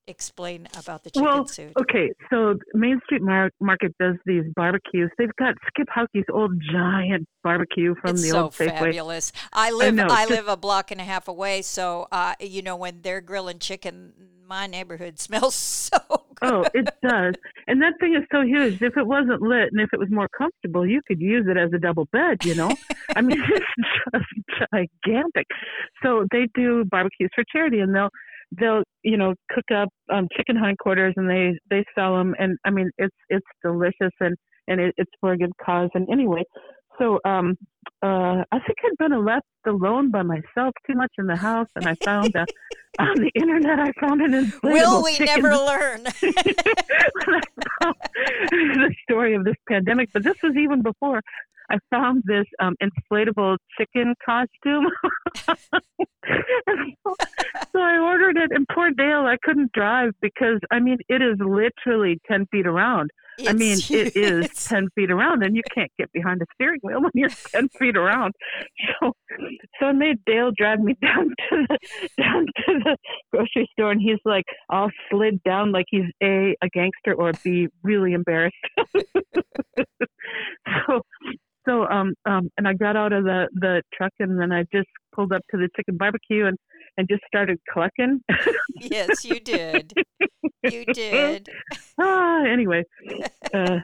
explain 0.08 0.68
about 0.78 1.04
the 1.04 1.10
chicken 1.12 1.24
Well, 1.28 1.48
suit. 1.48 1.74
Okay, 1.80 2.12
so 2.30 2.56
Main 2.74 3.00
Street 3.06 3.22
Mar- 3.22 3.52
Market 3.60 3.96
does 4.00 4.16
these 4.26 4.44
barbecues. 4.56 5.10
They've 5.18 5.36
got 5.38 5.56
Skip 5.68 5.88
Houky's 5.90 6.26
old 6.34 6.54
giant 6.72 7.28
barbecue 7.44 7.96
from 8.02 8.12
it's 8.12 8.24
the 8.24 8.30
so 8.30 8.44
old 8.44 8.54
Safeway. 8.54 8.80
fabulous. 8.80 9.32
I 9.54 9.72
live 9.72 9.94
know, 9.96 10.06
I, 10.10 10.24
just- 10.26 10.32
live 10.32 10.48
a 10.48 10.58
block 10.58 10.92
and 10.92 11.00
a 11.00 11.04
half 11.04 11.28
away, 11.28 11.62
so 11.62 12.08
uh, 12.12 12.34
you 12.40 12.62
know 12.62 12.76
when 12.76 13.02
they're 13.02 13.22
grilling 13.22 13.60
chicken, 13.60 14.14
my 14.48 14.68
neighborhood 14.68 15.20
smells 15.20 15.56
so 15.56 15.98
good. 16.10 16.18
Oh, 16.42 16.66
it 16.74 16.90
does. 17.04 17.36
And 17.68 17.82
that 17.82 17.94
thing 18.00 18.16
is 18.16 18.24
so 18.32 18.42
huge. 18.42 18.82
If 18.82 18.98
it 18.98 19.06
wasn't 19.06 19.42
lit 19.42 19.70
and 19.72 19.80
if 19.80 19.90
it 19.94 20.00
was 20.00 20.10
more 20.10 20.28
comfortable, 20.36 20.86
you 20.86 21.02
could 21.08 21.22
use 21.22 21.46
it 21.48 21.56
as 21.56 21.72
a 21.74 21.78
double 21.78 22.06
bed, 22.12 22.44
you 22.44 22.56
know? 22.56 22.76
I 23.16 23.22
mean, 23.22 23.42
it's 23.50 23.66
just 24.12 24.26
gigantic. 24.72 25.46
So 26.04 26.26
they 26.32 26.48
do 26.56 26.84
barbecues 26.86 27.30
for 27.36 27.44
charity 27.52 27.80
and 27.80 27.94
they'll 27.96 28.10
they'll, 28.60 28.84
you 29.04 29.18
know, 29.18 29.34
cook 29.50 29.66
up 29.74 29.90
um 30.12 30.28
chicken 30.36 30.56
hindquarters 30.58 31.14
and 31.18 31.30
they 31.30 31.58
they 31.70 31.84
sell 31.96 32.18
them 32.18 32.36
and 32.40 32.58
I 32.66 32.70
mean, 32.72 32.90
it's 32.98 33.16
it's 33.30 33.46
delicious 33.64 34.14
and 34.20 34.36
and 34.68 34.80
it, 34.82 34.94
it's 34.98 35.12
for 35.20 35.34
a 35.34 35.38
good 35.38 35.52
cause 35.64 35.90
and 35.94 36.08
anyway. 36.12 36.44
So 37.00 37.20
um 37.26 37.56
uh 38.04 38.44
I 38.52 38.60
think 38.66 38.78
I'd 38.86 38.98
been 38.98 39.26
left 39.26 39.46
alone 39.66 40.12
by 40.12 40.24
myself 40.24 40.74
too 40.88 40.96
much 40.96 41.12
in 41.18 41.28
the 41.28 41.36
house 41.36 41.68
and 41.76 41.88
I 41.88 41.96
found 42.06 42.36
a 42.36 42.46
on 43.00 43.16
the 43.16 43.32
internet 43.36 43.80
I 43.80 43.92
found 44.00 44.22
an 44.22 44.32
inflatable 44.32 44.72
Will 44.72 45.04
we 45.04 45.14
chicken 45.14 45.44
never 45.44 45.58
learn? 45.66 46.04
the 48.52 48.94
story 49.10 49.34
of 49.36 49.46
this 49.46 49.56
pandemic, 49.68 50.10
but 50.14 50.24
this 50.24 50.36
was 50.44 50.56
even 50.58 50.82
before 50.82 51.22
I 51.72 51.78
found 51.90 52.24
this 52.26 52.46
um, 52.60 52.76
inflatable 52.84 53.58
chicken 53.78 54.14
costume. 54.26 54.90
so, 55.46 57.16
so 57.74 57.82
I 57.82 57.98
ordered 58.00 58.38
it, 58.38 58.52
and 58.52 58.68
poor 58.74 58.92
Dale, 58.92 59.26
I 59.26 59.38
couldn't 59.44 59.72
drive 59.72 60.12
because 60.22 60.60
I 60.72 60.80
mean 60.80 60.98
it 61.10 61.22
is 61.22 61.38
literally 61.40 62.20
ten 62.30 62.46
feet 62.52 62.68
around. 62.68 63.12
I 63.48 63.54
mean 63.54 63.74
It's 63.74 63.90
it 63.90 64.16
is 64.16 64.50
ten 64.68 64.90
feet 64.96 65.12
around, 65.12 65.44
and 65.44 65.56
you 65.56 65.64
can't 65.74 65.92
get 65.98 66.12
behind 66.12 66.42
a 66.42 66.46
steering 66.54 66.80
wheel 66.84 67.02
when 67.02 67.12
you're 67.14 67.30
ten 67.52 67.70
feet 67.70 67.98
around. 67.98 68.34
So, 69.02 69.14
so 69.80 69.86
I 69.88 69.92
made 69.94 70.24
Dale 70.26 70.52
drive 70.56 70.80
me 70.80 70.96
down 71.02 71.30
to 71.30 71.66
the 71.68 71.78
down 72.18 72.46
to 72.46 72.80
the 72.84 72.98
grocery 73.32 73.70
store, 73.74 73.92
and 73.92 74.02
he's 74.02 74.20
like 74.26 74.46
all 74.70 74.90
slid 75.10 75.42
down 75.44 75.72
like 75.72 75.86
he's 75.90 76.06
a 76.24 76.56
a 76.62 76.70
gangster 76.74 77.14
or 77.16 77.32
b 77.44 77.68
really 77.84 78.14
embarrassed. 78.14 78.56
so 80.88 81.02
so 81.68 81.86
um 81.88 82.14
um 82.26 82.50
and 82.58 82.68
I 82.68 82.74
got 82.74 82.96
out 82.96 83.14
of 83.14 83.24
the 83.24 83.48
the 83.54 83.82
truck 83.94 84.12
and 84.20 84.40
then 84.40 84.52
I 84.52 84.64
just 84.74 84.90
pulled 85.16 85.32
up 85.32 85.42
to 85.52 85.58
the 85.58 85.70
chicken 85.76 85.98
barbecue 85.98 86.46
and 86.46 86.58
and 87.02 87.10
just 87.10 87.24
started 87.26 87.60
clucking. 87.68 88.22
yes, 88.80 89.26
you 89.26 89.40
did. 89.40 89.92
You 90.64 90.86
did. 90.94 91.50
ah, 92.00 92.44
anyway, 92.46 92.84
uh, 93.54 93.80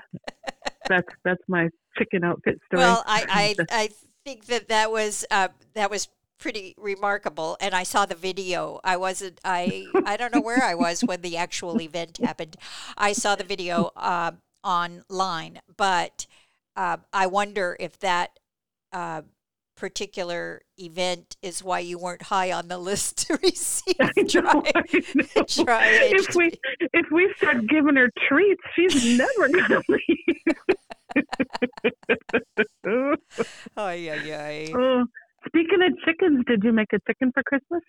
that's 0.88 1.08
that's 1.26 1.42
my 1.48 1.70
chicken 1.98 2.24
outfit 2.24 2.60
story. 2.68 2.84
Well, 2.84 3.04
I, 3.08 3.26
I, 3.28 3.66
I 3.72 3.90
think 4.24 4.46
that 4.46 4.70
that 4.70 4.92
was 4.92 5.26
uh, 5.32 5.48
that 5.74 5.90
was 5.90 6.10
pretty 6.38 6.76
remarkable, 6.78 7.58
and 7.60 7.74
I 7.74 7.82
saw 7.82 8.06
the 8.06 8.14
video. 8.14 8.80
I 8.84 8.98
wasn't. 8.98 9.42
I 9.44 9.88
I 10.06 10.16
don't 10.16 10.34
know 10.34 10.42
where 10.42 10.64
I 10.64 10.76
was 10.76 11.04
when 11.04 11.22
the 11.22 11.38
actual 11.38 11.82
event 11.82 12.20
happened. 12.24 12.56
I 12.98 13.14
saw 13.14 13.36
the 13.36 13.44
video 13.44 13.90
uh, 13.96 14.34
online, 14.64 15.62
but 15.76 16.28
uh, 16.76 16.98
I 17.12 17.26
wonder 17.26 17.76
if 17.80 17.98
that. 18.00 18.38
Particular 19.78 20.62
event 20.78 21.38
is 21.42 21.64
why 21.64 21.80
you 21.80 21.98
weren't 22.00 22.24
high 22.24 22.52
on 22.52 22.68
the 22.68 22.78
list 22.78 23.28
to 23.28 23.38
receive 23.44 23.96
know, 24.00 24.16
dry, 24.28 24.64
I 24.66 24.84
if 26.12 26.36
we 26.36 26.52
if 26.94 27.06
we 27.12 27.34
start 27.38 27.68
giving 27.68 27.96
her 27.96 28.12
treats, 28.28 28.62
she's 28.76 29.18
never 29.18 29.48
gonna 29.48 29.82
leave. 29.90 30.04
Oh, 33.78 33.92
yeah, 33.92 34.16
yeah. 34.16 35.04
speaking 35.48 35.82
of 35.84 35.94
chickens, 36.06 36.44
did 36.48 36.64
you 36.64 36.74
make 36.74 36.92
a 36.94 37.00
chicken 37.08 37.32
for 37.32 37.44
Christmas? 37.44 37.84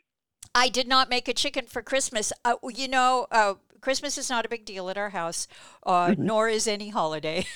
I 0.55 0.69
did 0.69 0.89
not 0.89 1.09
make 1.09 1.29
a 1.29 1.35
chicken 1.35 1.67
for 1.67 1.83
Christmas. 1.83 2.33
Uh, 2.45 2.57
you 2.75 2.89
know, 2.89 3.27
uh, 3.31 3.55
Christmas 3.81 4.19
is 4.19 4.29
not 4.31 4.45
a 4.45 4.49
big 4.49 4.65
deal 4.65 4.89
at 4.91 4.99
our 4.99 5.11
house, 5.11 5.49
uh, 5.85 6.15
nor 6.19 6.49
is 6.49 6.67
any 6.67 6.89
holiday. 6.91 7.47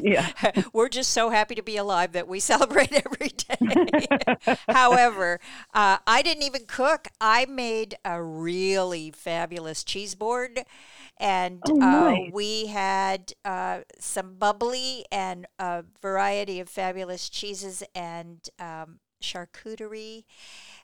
Yeah. 0.00 0.28
We're 0.72 0.88
just 0.88 1.10
so 1.10 1.30
happy 1.30 1.54
to 1.56 1.62
be 1.62 1.76
alive 1.76 2.12
that 2.12 2.28
we 2.28 2.40
celebrate 2.52 2.92
every 2.92 3.28
day. 3.30 4.06
However, 4.68 5.40
uh, 5.74 5.98
I 6.06 6.22
didn't 6.22 6.44
even 6.44 6.66
cook. 6.66 7.08
I 7.20 7.46
made 7.46 7.96
a 8.04 8.22
really 8.22 9.10
fabulous 9.10 9.82
cheese 9.84 10.14
board. 10.14 10.60
And 11.18 11.62
Oh, 11.68 11.80
uh, 11.80 12.16
we 12.32 12.66
had 12.66 13.32
uh, 13.44 13.80
some 13.98 14.36
bubbly 14.36 15.04
and 15.10 15.46
a 15.58 15.84
variety 16.00 16.60
of 16.60 16.68
fabulous 16.68 17.28
cheeses 17.28 17.82
and 17.94 18.48
um, 18.60 19.00
charcuterie 19.22 20.24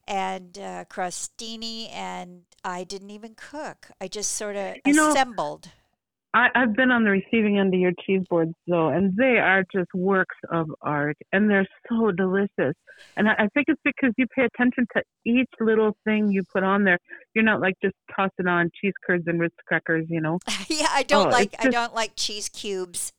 and 0.07 0.59
uh, 0.59 0.85
crostini. 0.91 1.89
And 1.93 2.43
I 2.65 2.85
didn't 2.85 3.11
even 3.11 3.35
cook. 3.37 3.89
I 4.01 4.09
just 4.09 4.33
sort 4.33 4.57
of 4.57 4.77
You 4.87 4.93
know- 4.95 5.11
assembled. 5.11 5.71
I, 6.37 6.49
I've 6.57 6.75
been 6.75 6.91
on 6.91 7.05
the 7.05 7.11
receiving 7.11 7.61
end 7.61 7.73
of 7.75 7.79
your 7.79 7.93
cheese 8.05 8.23
boards 8.29 8.55
though, 8.67 8.89
and 8.89 9.17
they 9.17 9.39
are 9.39 9.63
just 9.73 9.95
works 9.95 10.35
of 10.51 10.69
art, 10.83 11.17
and 11.33 11.49
they're 11.49 11.65
so 11.89 12.11
delicious. 12.11 12.75
And 13.17 13.29
I, 13.29 13.35
I 13.39 13.49
think 13.55 13.67
it's 13.69 13.81
because 13.85 14.13
you 14.17 14.27
pay 14.37 14.43
attention 14.43 14.85
to 14.97 15.03
each 15.25 15.49
little 15.61 15.97
thing 16.05 16.33
you 16.33 16.43
put 16.53 16.65
on 16.65 16.83
there. 16.83 16.99
You're 17.35 17.45
not 17.45 17.61
like 17.61 17.75
just 17.81 17.95
tossing 18.17 18.49
on 18.49 18.73
cheese 18.81 18.95
curds 19.07 19.23
and 19.29 19.39
Ritz 19.39 19.55
crackers, 19.69 20.07
you 20.09 20.21
know. 20.21 20.41
yeah, 20.69 20.89
I 20.91 21.05
don't 21.05 21.29
Oh, 21.29 21.31
like 21.31 21.53
it's 21.55 21.61
I 21.61 21.65
just- 21.67 21.73
don't 21.73 21.95
like 21.95 22.17
cheese 22.17 22.49
cubes. 22.49 23.13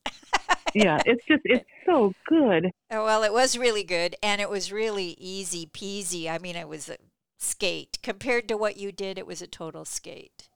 Yeah, 0.75 0.99
it's 1.05 1.25
just 1.25 1.41
it's 1.45 1.65
so 1.85 2.13
good. 2.27 2.69
Oh, 2.91 3.05
Well, 3.05 3.23
it 3.23 3.31
was 3.31 3.57
really 3.57 3.83
good, 3.83 4.15
and 4.21 4.41
it 4.41 4.49
was 4.49 4.73
really 4.73 5.15
easy 5.17 5.65
peasy. 5.65 6.29
I 6.29 6.37
mean, 6.37 6.57
it 6.57 6.67
was 6.67 6.89
a 6.89 6.97
skate 7.37 7.97
compared 8.03 8.49
to 8.49 8.57
what 8.57 8.75
you 8.75 8.91
did. 8.91 9.17
It 9.17 9.25
was 9.25 9.41
a 9.41 9.47
total 9.47 9.85
skate. 9.85 10.49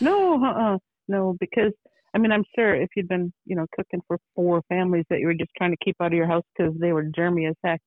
No, 0.00 0.42
uh-uh, 0.42 0.78
no, 1.08 1.36
because 1.40 1.72
I 2.14 2.18
mean, 2.18 2.32
I'm 2.32 2.44
sure 2.54 2.74
if 2.74 2.88
you'd 2.96 3.08
been, 3.08 3.32
you 3.44 3.56
know, 3.56 3.66
cooking 3.74 4.00
for 4.06 4.18
four 4.34 4.62
families 4.70 5.04
that 5.10 5.18
you 5.18 5.26
were 5.26 5.34
just 5.34 5.50
trying 5.58 5.72
to 5.72 5.76
keep 5.84 5.96
out 6.00 6.06
of 6.06 6.12
your 6.12 6.26
house 6.26 6.44
because 6.56 6.72
they 6.80 6.92
were 6.92 7.04
germy 7.04 7.50
as 7.50 7.56
heck. 7.62 7.82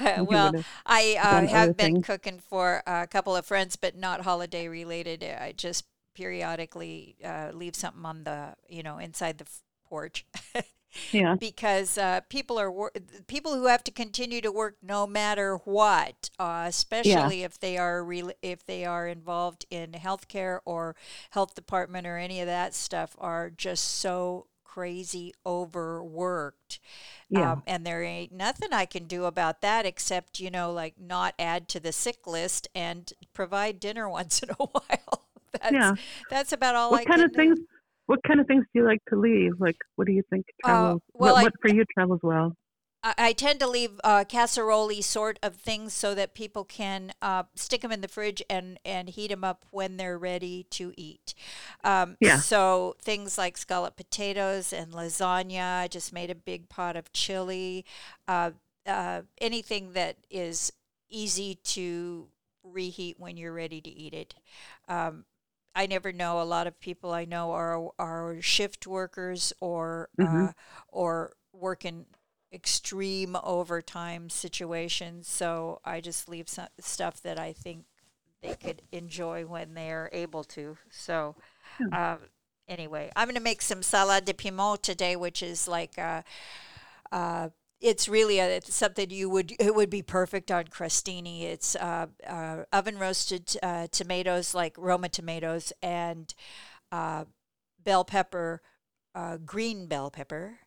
Uh, 0.00 0.22
well, 0.24 0.64
I 0.86 1.18
uh, 1.20 1.46
have 1.46 1.76
been 1.76 1.94
things. 1.94 2.06
cooking 2.06 2.38
for 2.38 2.82
a 2.86 3.06
couple 3.06 3.36
of 3.36 3.44
friends, 3.44 3.76
but 3.76 3.96
not 3.96 4.22
holiday 4.22 4.68
related. 4.68 5.22
I 5.24 5.52
just 5.52 5.84
periodically 6.14 7.16
uh, 7.22 7.50
leave 7.52 7.76
something 7.76 8.04
on 8.06 8.24
the, 8.24 8.54
you 8.68 8.82
know, 8.82 8.96
inside 8.96 9.38
the 9.38 9.46
porch. 9.88 10.24
Yeah. 11.12 11.36
because 11.40 11.98
uh, 11.98 12.20
people 12.28 12.58
are 12.58 12.70
wor- 12.70 12.92
people 13.26 13.54
who 13.54 13.66
have 13.66 13.84
to 13.84 13.90
continue 13.90 14.40
to 14.40 14.50
work 14.50 14.76
no 14.82 15.06
matter 15.06 15.56
what, 15.64 16.30
uh, 16.38 16.64
especially 16.66 17.42
if 17.42 17.58
they 17.60 17.76
are 17.76 18.02
re- 18.02 18.32
if 18.42 18.64
they 18.64 18.84
are 18.84 19.06
involved 19.06 19.66
in 19.70 19.92
healthcare 19.92 20.60
or 20.64 20.96
health 21.30 21.54
department 21.54 22.06
or 22.06 22.16
any 22.16 22.40
of 22.40 22.46
that 22.46 22.74
stuff, 22.74 23.14
are 23.18 23.50
just 23.50 23.84
so 23.84 24.46
crazy 24.64 25.34
overworked. 25.44 26.78
Yeah. 27.28 27.52
Um, 27.52 27.62
and 27.66 27.84
there 27.86 28.02
ain't 28.02 28.32
nothing 28.32 28.72
I 28.72 28.86
can 28.86 29.06
do 29.06 29.24
about 29.24 29.60
that 29.60 29.84
except 29.86 30.40
you 30.40 30.50
know 30.50 30.72
like 30.72 30.94
not 30.98 31.34
add 31.38 31.68
to 31.68 31.80
the 31.80 31.92
sick 31.92 32.26
list 32.26 32.68
and 32.74 33.12
provide 33.34 33.78
dinner 33.80 34.08
once 34.18 34.42
in 34.42 34.50
a 34.50 34.54
while. 34.54 35.26
That's 35.52 35.62
that's, 35.62 35.72
Yeah. 35.72 35.94
that's 36.30 36.52
about 36.52 36.74
all 36.76 36.90
what 36.90 37.02
I 37.02 37.04
kind 37.04 37.20
can 37.20 37.24
of 37.24 37.32
things? 37.32 37.58
do. 37.58 37.66
What 38.08 38.20
kind 38.26 38.40
of 38.40 38.46
things 38.48 38.64
do 38.74 38.80
you 38.80 38.86
like 38.86 39.04
to 39.10 39.16
leave? 39.16 39.52
Like, 39.60 39.76
what 39.96 40.06
do 40.08 40.12
you 40.12 40.24
think 40.30 40.46
Uh, 40.64 40.66
travels? 40.66 41.02
well, 41.14 41.34
what, 41.36 41.52
I- 41.54 41.62
for 41.62 41.68
you 41.68 41.84
travels 41.94 42.20
well? 42.22 42.56
I, 43.04 43.14
I 43.18 43.32
tend 43.32 43.60
to 43.60 43.68
leave 43.68 44.00
uh, 44.02 44.24
casserole 44.28 44.90
sort 45.02 45.38
of 45.42 45.54
things 45.56 45.92
so 45.92 46.14
that 46.16 46.34
people 46.34 46.64
can 46.64 47.12
uh, 47.22 47.44
stick 47.54 47.82
them 47.82 47.92
in 47.92 48.00
the 48.00 48.08
fridge 48.08 48.42
and, 48.50 48.80
and 48.84 49.08
heat 49.10 49.28
them 49.28 49.44
up 49.44 49.64
when 49.70 49.98
they're 49.98 50.18
ready 50.18 50.66
to 50.70 50.92
eat. 50.96 51.34
Um, 51.84 52.16
Yeah. 52.20 52.38
So 52.38 52.96
things 53.00 53.38
like 53.38 53.56
scalloped 53.56 53.96
potatoes 53.96 54.72
and 54.72 54.92
lasagna. 54.92 55.80
I 55.82 55.88
just 55.88 56.12
made 56.12 56.30
a 56.30 56.34
big 56.34 56.68
pot 56.68 56.96
of 56.96 57.12
chili. 57.12 57.84
Uh, 58.26 58.52
uh, 58.86 59.22
anything 59.40 59.92
that 59.92 60.16
is 60.30 60.72
easy 61.10 61.56
to 61.62 62.28
reheat 62.64 63.20
when 63.20 63.36
you're 63.36 63.52
ready 63.52 63.80
to 63.80 63.90
eat 63.90 64.14
it. 64.14 64.34
Um, 64.88 65.24
I 65.78 65.86
never 65.86 66.12
know. 66.12 66.42
A 66.42 66.44
lot 66.56 66.66
of 66.66 66.80
people 66.80 67.12
I 67.12 67.24
know 67.24 67.52
are 67.52 67.90
are 67.98 68.42
shift 68.42 68.86
workers 68.86 69.52
or 69.60 70.08
Mhm. 70.18 70.48
uh, 70.48 70.52
or 70.88 71.32
work 71.52 71.84
in 71.84 72.06
extreme 72.52 73.36
overtime 73.44 74.28
situations. 74.28 75.28
So 75.28 75.80
I 75.84 76.00
just 76.00 76.28
leave 76.28 76.48
some 76.48 76.68
stuff 76.80 77.22
that 77.22 77.38
I 77.38 77.52
think 77.52 77.84
they 78.42 78.54
could 78.56 78.82
enjoy 78.92 79.46
when 79.46 79.74
they're 79.74 80.10
able 80.12 80.44
to. 80.44 80.76
So 80.90 81.36
um, 81.92 82.18
anyway, 82.66 83.10
I'm 83.14 83.28
going 83.28 83.34
to 83.36 83.40
make 83.40 83.62
some 83.62 83.82
salade 83.82 84.24
de 84.24 84.34
piment 84.34 84.82
today, 84.82 85.16
which 85.16 85.42
is 85.42 85.68
like. 85.68 85.98
Uh, 85.98 86.22
uh, 87.12 87.48
it's 87.80 88.08
really 88.08 88.38
a, 88.38 88.48
it's 88.56 88.74
something 88.74 89.10
you 89.10 89.30
would 89.30 89.54
it 89.58 89.74
would 89.74 89.90
be 89.90 90.02
perfect 90.02 90.50
on 90.50 90.64
crostini. 90.64 91.42
It's 91.44 91.76
uh, 91.76 92.06
uh, 92.26 92.64
oven 92.72 92.98
roasted 92.98 93.56
uh, 93.62 93.88
tomatoes 93.90 94.54
like 94.54 94.76
Roma 94.78 95.08
tomatoes 95.08 95.72
and 95.82 96.32
uh, 96.92 97.24
bell 97.84 98.04
pepper, 98.04 98.62
uh, 99.14 99.38
green 99.38 99.86
bell 99.86 100.10
pepper, 100.10 100.58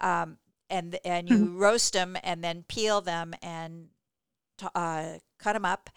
um, 0.00 0.38
and 0.70 0.98
and 1.04 1.28
you 1.28 1.56
roast 1.56 1.92
them 1.92 2.16
and 2.22 2.42
then 2.42 2.64
peel 2.68 3.00
them 3.00 3.34
and 3.42 3.88
t- 4.58 4.66
uh, 4.74 5.18
cut 5.38 5.54
them 5.54 5.64
up 5.64 5.90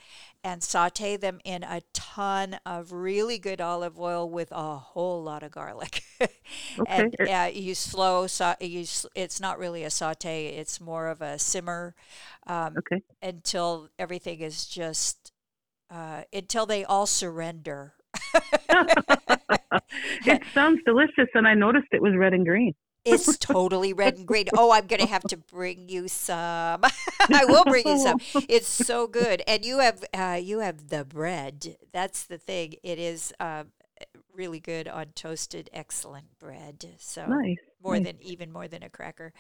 and 0.44 0.64
saute 0.64 1.18
them 1.18 1.40
in 1.44 1.64
a 1.64 1.82
ton 1.94 2.60
of 2.66 2.92
really 2.92 3.38
good 3.38 3.62
olive 3.62 4.00
oil 4.00 4.30
with 4.30 4.52
a 4.52 4.78
whole 4.78 5.22
lot 5.24 5.44
of 5.44 5.52
garlic. 5.52 6.04
and 6.86 7.16
Okay. 7.16 7.30
uh, 7.30 7.50
you 7.54 7.76
slow, 7.76 8.28
sa- 8.28 8.56
you, 8.62 8.86
it's 9.16 9.40
not 9.40 9.60
really 9.60 9.84
a 9.84 9.90
saute, 9.90 10.48
it's 10.48 10.80
more 10.82 11.08
of 11.08 11.22
a 11.22 11.38
simmer 11.40 11.96
um, 12.48 12.80
Okay. 12.80 13.04
until 13.22 13.90
everything 14.00 14.40
is 14.40 14.66
just, 14.66 15.32
uh, 15.92 16.24
until 16.34 16.66
they 16.66 16.84
all 16.86 17.06
surrender. 17.08 17.94
it 20.26 20.42
sounds 20.54 20.80
delicious, 20.86 21.30
and 21.34 21.48
I 21.48 21.54
noticed 21.54 21.88
it 21.92 22.02
was 22.02 22.16
red 22.16 22.34
and 22.34 22.46
green. 22.46 22.74
It's 23.12 23.38
totally 23.40 23.94
red 23.94 24.18
and 24.18 24.28
green. 24.28 24.46
Oh, 24.56 24.72
I'm 24.72 24.88
going 24.88 25.02
to 25.02 25.08
have 25.08 25.24
to 25.26 25.38
bring 25.38 25.90
you 25.90 26.08
some. 26.08 26.82
I 27.34 27.46
will 27.46 27.66
bring 27.66 27.88
you 27.88 27.98
some. 28.00 28.18
It's 28.50 28.68
so 28.68 29.08
good, 29.08 29.42
and 29.48 29.66
you 29.66 29.80
have 29.80 30.04
uh, 30.14 30.40
you 30.42 30.60
have 30.60 30.90
the 30.90 31.06
bread. 31.06 31.78
That's 31.92 32.24
the 32.24 32.38
thing. 32.38 32.76
It 32.84 33.00
is 33.00 33.34
uh, 33.40 33.66
really 34.34 34.60
good 34.60 34.88
on 34.88 35.08
toasted, 35.16 35.70
excellent 35.74 36.38
bread. 36.40 36.86
So 37.00 37.26
Nice. 37.28 37.58
more 37.84 38.00
nice. 38.00 38.06
than 38.06 38.22
even 38.22 38.52
more 38.52 38.68
than 38.68 38.84
a 38.84 38.90
cracker. 38.90 39.34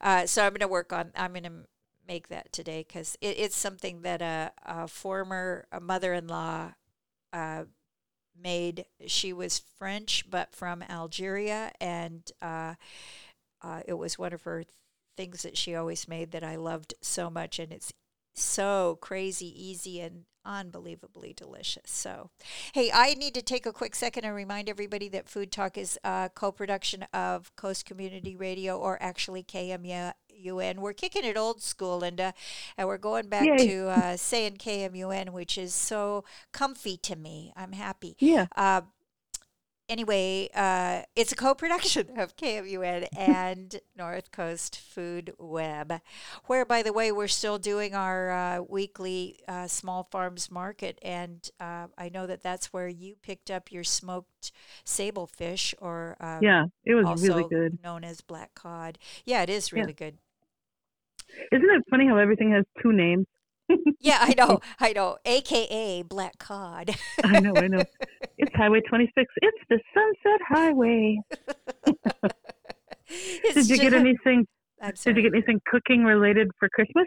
Uh, 0.00 0.26
so 0.26 0.42
I'm 0.44 0.50
going 0.52 0.60
to 0.60 0.68
work 0.68 0.92
on. 0.92 1.12
I'm 1.16 1.32
going 1.32 1.44
to 1.44 1.66
make 2.06 2.28
that 2.28 2.52
today 2.52 2.84
because 2.86 3.16
it, 3.20 3.38
it's 3.38 3.56
something 3.56 4.02
that 4.02 4.22
a, 4.22 4.52
a 4.64 4.88
former 4.88 5.66
uh, 5.72 5.80
mother-in-law 5.80 6.72
uh, 7.32 7.64
made. 8.42 8.86
She 9.06 9.32
was 9.32 9.62
French, 9.78 10.28
but 10.30 10.54
from 10.54 10.82
Algeria, 10.82 11.72
and 11.80 12.30
uh, 12.40 12.74
uh, 13.62 13.80
it 13.86 13.94
was 13.94 14.18
one 14.18 14.32
of 14.32 14.42
her 14.42 14.64
things 15.16 15.42
that 15.42 15.56
she 15.56 15.74
always 15.74 16.06
made 16.08 16.32
that 16.32 16.44
I 16.44 16.56
loved 16.56 16.94
so 17.00 17.30
much, 17.30 17.58
and 17.58 17.72
it's 17.72 17.92
so 18.34 18.98
crazy 19.00 19.46
easy 19.46 20.00
and 20.00 20.24
unbelievably 20.44 21.34
delicious. 21.34 21.90
So, 21.90 22.30
hey, 22.72 22.90
I 22.94 23.14
need 23.14 23.34
to 23.34 23.42
take 23.42 23.66
a 23.66 23.72
quick 23.72 23.94
second 23.94 24.24
and 24.24 24.34
remind 24.34 24.68
everybody 24.68 25.08
that 25.08 25.28
Food 25.28 25.50
Talk 25.50 25.76
is 25.76 25.98
a 26.04 26.30
co-production 26.34 27.02
of 27.12 27.54
Coast 27.56 27.84
Community 27.84 28.36
Radio, 28.36 28.78
or 28.78 29.02
actually 29.02 29.42
KMUN. 30.44 30.76
We're 30.78 30.92
kicking 30.92 31.24
it 31.24 31.36
old 31.36 31.62
school, 31.62 31.98
Linda, 31.98 32.34
and 32.76 32.88
we're 32.88 32.98
going 32.98 33.28
back 33.28 33.46
Yay. 33.46 33.66
to 33.68 33.88
uh, 33.88 34.16
saying 34.16 34.56
KMUN, 34.58 35.30
which 35.30 35.58
is 35.58 35.74
so 35.74 36.24
comfy 36.52 36.96
to 36.98 37.16
me. 37.16 37.52
I'm 37.56 37.72
happy. 37.72 38.16
Yeah. 38.18 38.46
Uh, 38.56 38.82
anyway, 39.88 40.48
uh, 40.54 41.02
it's 41.14 41.32
a 41.32 41.36
co-production 41.36 42.18
of 42.18 42.36
KMUN 42.36 43.06
and 43.16 43.80
North 43.96 44.30
Coast 44.30 44.78
Food 44.78 45.32
Web, 45.38 46.00
where, 46.46 46.64
by 46.64 46.82
the 46.82 46.92
way, 46.92 47.12
we're 47.12 47.28
still 47.28 47.58
doing 47.58 47.94
our 47.94 48.30
uh, 48.30 48.60
weekly 48.68 49.38
uh, 49.48 49.66
small 49.68 50.02
farms 50.04 50.50
market, 50.50 50.98
and 51.02 51.48
uh, 51.60 51.86
I 51.96 52.08
know 52.08 52.26
that 52.26 52.42
that's 52.42 52.72
where 52.72 52.88
you 52.88 53.16
picked 53.22 53.50
up 53.50 53.70
your 53.72 53.84
smoked 53.84 54.52
sable 54.84 55.26
fish, 55.26 55.74
or 55.80 56.16
um, 56.20 56.40
Yeah. 56.42 56.64
It 56.84 56.94
was 56.94 57.22
really 57.22 57.44
good. 57.48 57.78
known 57.82 58.04
as 58.04 58.20
black 58.20 58.54
cod. 58.54 58.98
Yeah, 59.24 59.42
it 59.42 59.50
is 59.50 59.72
Yeah. 59.72 59.80
really 59.80 59.92
good. 59.92 60.18
Isn't 61.52 61.70
it 61.70 61.82
funny 61.90 62.06
how 62.06 62.16
everything 62.16 62.52
has 62.52 62.64
two 62.82 62.92
names? 62.92 63.26
Yeah, 64.00 64.18
I 64.20 64.34
know, 64.38 64.60
I 64.78 64.92
know. 64.92 65.18
AKA 65.24 66.02
black 66.02 66.38
cod. 66.38 66.94
I 67.24 67.40
know. 67.40 67.56
I 67.56 67.66
know. 67.66 67.82
It's 68.38 68.54
Highway 68.54 68.80
26. 68.88 69.32
It's 69.42 69.58
the 69.68 69.80
Sunset 69.92 70.40
Highway. 70.48 71.18
Did 73.54 73.68
you 73.68 73.76
get 73.78 73.92
anything? 73.92 74.46
Did 75.02 75.16
you 75.16 75.22
get 75.22 75.32
anything 75.34 75.60
cooking 75.66 76.04
related 76.04 76.50
for 76.58 76.68
Christmas? 76.68 77.06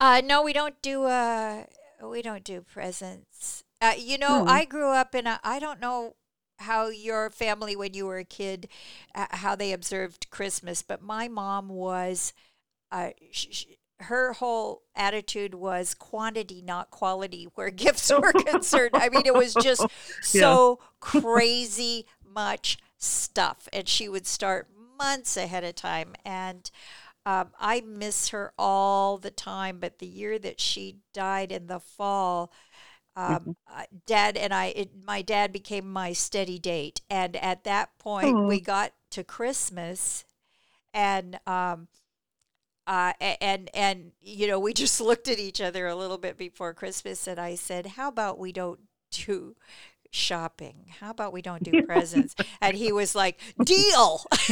Uh, 0.00 0.20
no, 0.24 0.42
we 0.42 0.52
don't 0.52 0.74
do 0.82 1.04
uh, 1.04 1.64
we 2.04 2.22
don't 2.22 2.44
do 2.44 2.60
presents. 2.60 3.62
Uh, 3.80 3.92
you 3.96 4.18
know, 4.18 4.44
No. 4.44 4.50
I 4.50 4.64
grew 4.64 4.88
up 4.90 5.14
in 5.14 5.26
a. 5.26 5.40
I 5.42 5.58
don't 5.58 5.80
know 5.80 6.16
how 6.58 6.88
your 6.88 7.30
family, 7.30 7.76
when 7.76 7.94
you 7.94 8.06
were 8.06 8.18
a 8.18 8.24
kid, 8.24 8.68
uh, 9.14 9.26
how 9.30 9.54
they 9.56 9.72
observed 9.72 10.28
Christmas, 10.30 10.82
but 10.82 11.02
my 11.02 11.28
mom 11.28 11.68
was, 11.68 12.32
uh, 12.92 13.10
sh- 13.32 13.46
sh- 13.50 13.64
her 14.00 14.34
whole 14.34 14.82
attitude 14.94 15.54
was 15.54 15.94
quantity, 15.94 16.62
not 16.62 16.90
quality, 16.90 17.48
where 17.54 17.70
gifts 17.84 18.12
were 18.12 18.32
concerned. 18.32 18.90
I 18.94 19.08
mean, 19.08 19.26
it 19.26 19.34
was 19.34 19.54
just 19.54 19.84
so 20.22 20.78
crazy 21.00 22.06
much 22.24 22.78
stuff, 22.98 23.68
and 23.72 23.88
she 23.88 24.08
would 24.08 24.26
start 24.26 24.68
months 24.98 25.36
ahead 25.36 25.64
of 25.64 25.74
time, 25.74 26.14
and. 26.24 26.70
Um, 27.24 27.50
I 27.60 27.82
miss 27.82 28.30
her 28.30 28.52
all 28.58 29.16
the 29.16 29.30
time, 29.30 29.78
but 29.78 30.00
the 30.00 30.08
year 30.08 30.40
that 30.40 30.58
she 30.58 30.96
died 31.14 31.52
in 31.52 31.68
the 31.68 31.78
fall, 31.78 32.50
um, 33.14 33.56
uh, 33.72 33.84
Dad 34.06 34.36
and 34.36 34.52
I, 34.52 34.66
it, 34.74 34.90
my 35.06 35.22
dad 35.22 35.52
became 35.52 35.88
my 35.88 36.14
steady 36.14 36.58
date, 36.58 37.02
and 37.10 37.36
at 37.36 37.62
that 37.62 37.96
point, 37.98 38.46
we 38.48 38.60
got 38.60 38.92
to 39.10 39.22
Christmas, 39.22 40.24
and 40.94 41.38
um, 41.46 41.88
uh, 42.86 43.12
and 43.40 43.70
and 43.74 44.12
you 44.20 44.46
know, 44.46 44.58
we 44.58 44.72
just 44.84 45.00
looked 45.00 45.28
at 45.28 45.38
each 45.38 45.60
other 45.60 45.86
a 45.86 45.94
little 45.96 46.18
bit 46.18 46.36
before 46.36 46.74
Christmas, 46.74 47.26
and 47.26 47.38
I 47.40 47.54
said, 47.54 47.86
"How 47.86 48.08
about 48.08 48.38
we 48.38 48.52
don't 48.52 48.80
do." 49.10 49.56
shopping 50.14 50.74
how 51.00 51.08
about 51.10 51.32
we 51.32 51.40
don't 51.40 51.62
do 51.62 51.82
presents 51.86 52.34
and 52.60 52.76
he 52.76 52.92
was 52.92 53.14
like 53.14 53.40
deal 53.64 54.22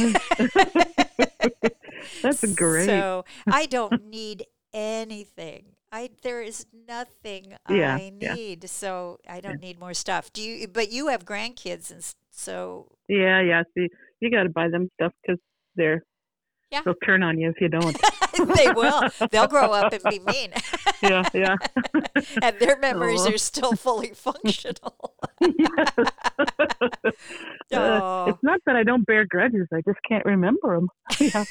That's 2.23 2.43
great. 2.55 2.87
so 2.87 3.25
I 3.47 3.67
don't 3.67 4.09
need 4.09 4.45
anything. 4.73 5.65
I 5.91 6.09
there 6.23 6.41
is 6.41 6.65
nothing 6.87 7.53
Yeah, 7.69 7.95
I 7.95 8.11
yeah. 8.19 8.33
need. 8.33 8.69
So 8.69 9.19
I 9.29 9.39
don't 9.41 9.61
need 9.61 9.79
more 9.79 9.93
stuff. 9.93 10.31
Do 10.33 10.41
you? 10.41 10.67
But 10.67 10.91
you 10.91 11.07
have 11.09 11.25
grandkids, 11.25 11.91
and 11.91 12.03
so 12.31 12.87
yeah, 13.07 13.41
yeah. 13.41 13.63
See, 13.77 13.87
you 14.19 14.31
got 14.31 14.43
to 14.43 14.49
buy 14.49 14.67
them 14.69 14.89
stuff 14.95 15.13
because 15.21 15.39
they're 15.75 16.03
Yeah. 16.71 16.81
they'll 16.85 16.95
turn 17.05 17.21
on 17.23 17.37
you 17.39 17.49
if 17.49 17.59
you 17.61 17.69
don't. 17.69 17.95
they 18.55 18.71
will. 18.71 19.01
They'll 19.31 19.47
grow 19.47 19.71
up 19.71 19.93
and 19.93 20.03
be 20.03 20.19
mean, 20.19 20.51
yeah, 21.03 21.27
yeah. 21.33 21.55
and 22.41 22.57
their 22.59 22.77
memories 22.77 23.25
are 23.25 23.37
still 23.37 23.73
fully 23.73 24.11
functional. 24.13 25.15
yes. 25.39 25.97
Uh, 27.73 28.25
it's 28.27 28.43
not 28.43 28.59
that 28.65 28.75
I 28.75 28.83
don't 28.83 29.05
bear 29.05 29.25
grudges; 29.25 29.67
I 29.73 29.81
just 29.87 29.99
can't 30.07 30.25
remember 30.25 30.75
them. 30.75 30.89
yeah. 31.19 31.45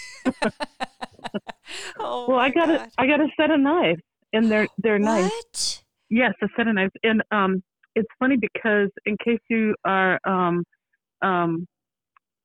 oh 1.99 2.27
Well, 2.29 2.39
I 2.39 2.51
got 2.51 2.71
a 2.71 2.79
God. 2.79 2.91
I 2.99 3.07
got 3.07 3.21
a 3.21 3.29
set 3.39 3.51
of 3.51 3.61
knives, 3.61 4.03
and 4.33 4.51
they're 4.51 4.69
they're 4.79 4.99
nice. 4.99 5.31
What? 5.31 5.83
Yes, 6.11 6.33
a 6.43 6.49
set 6.57 6.67
of 6.67 6.75
knives, 6.75 6.93
and 7.03 7.23
um, 7.31 7.63
it's 7.95 8.09
funny 8.19 8.37
because 8.37 8.91
in 9.07 9.17
case 9.25 9.41
you 9.49 9.75
are 9.85 10.19
um, 10.25 10.65
um, 11.23 11.67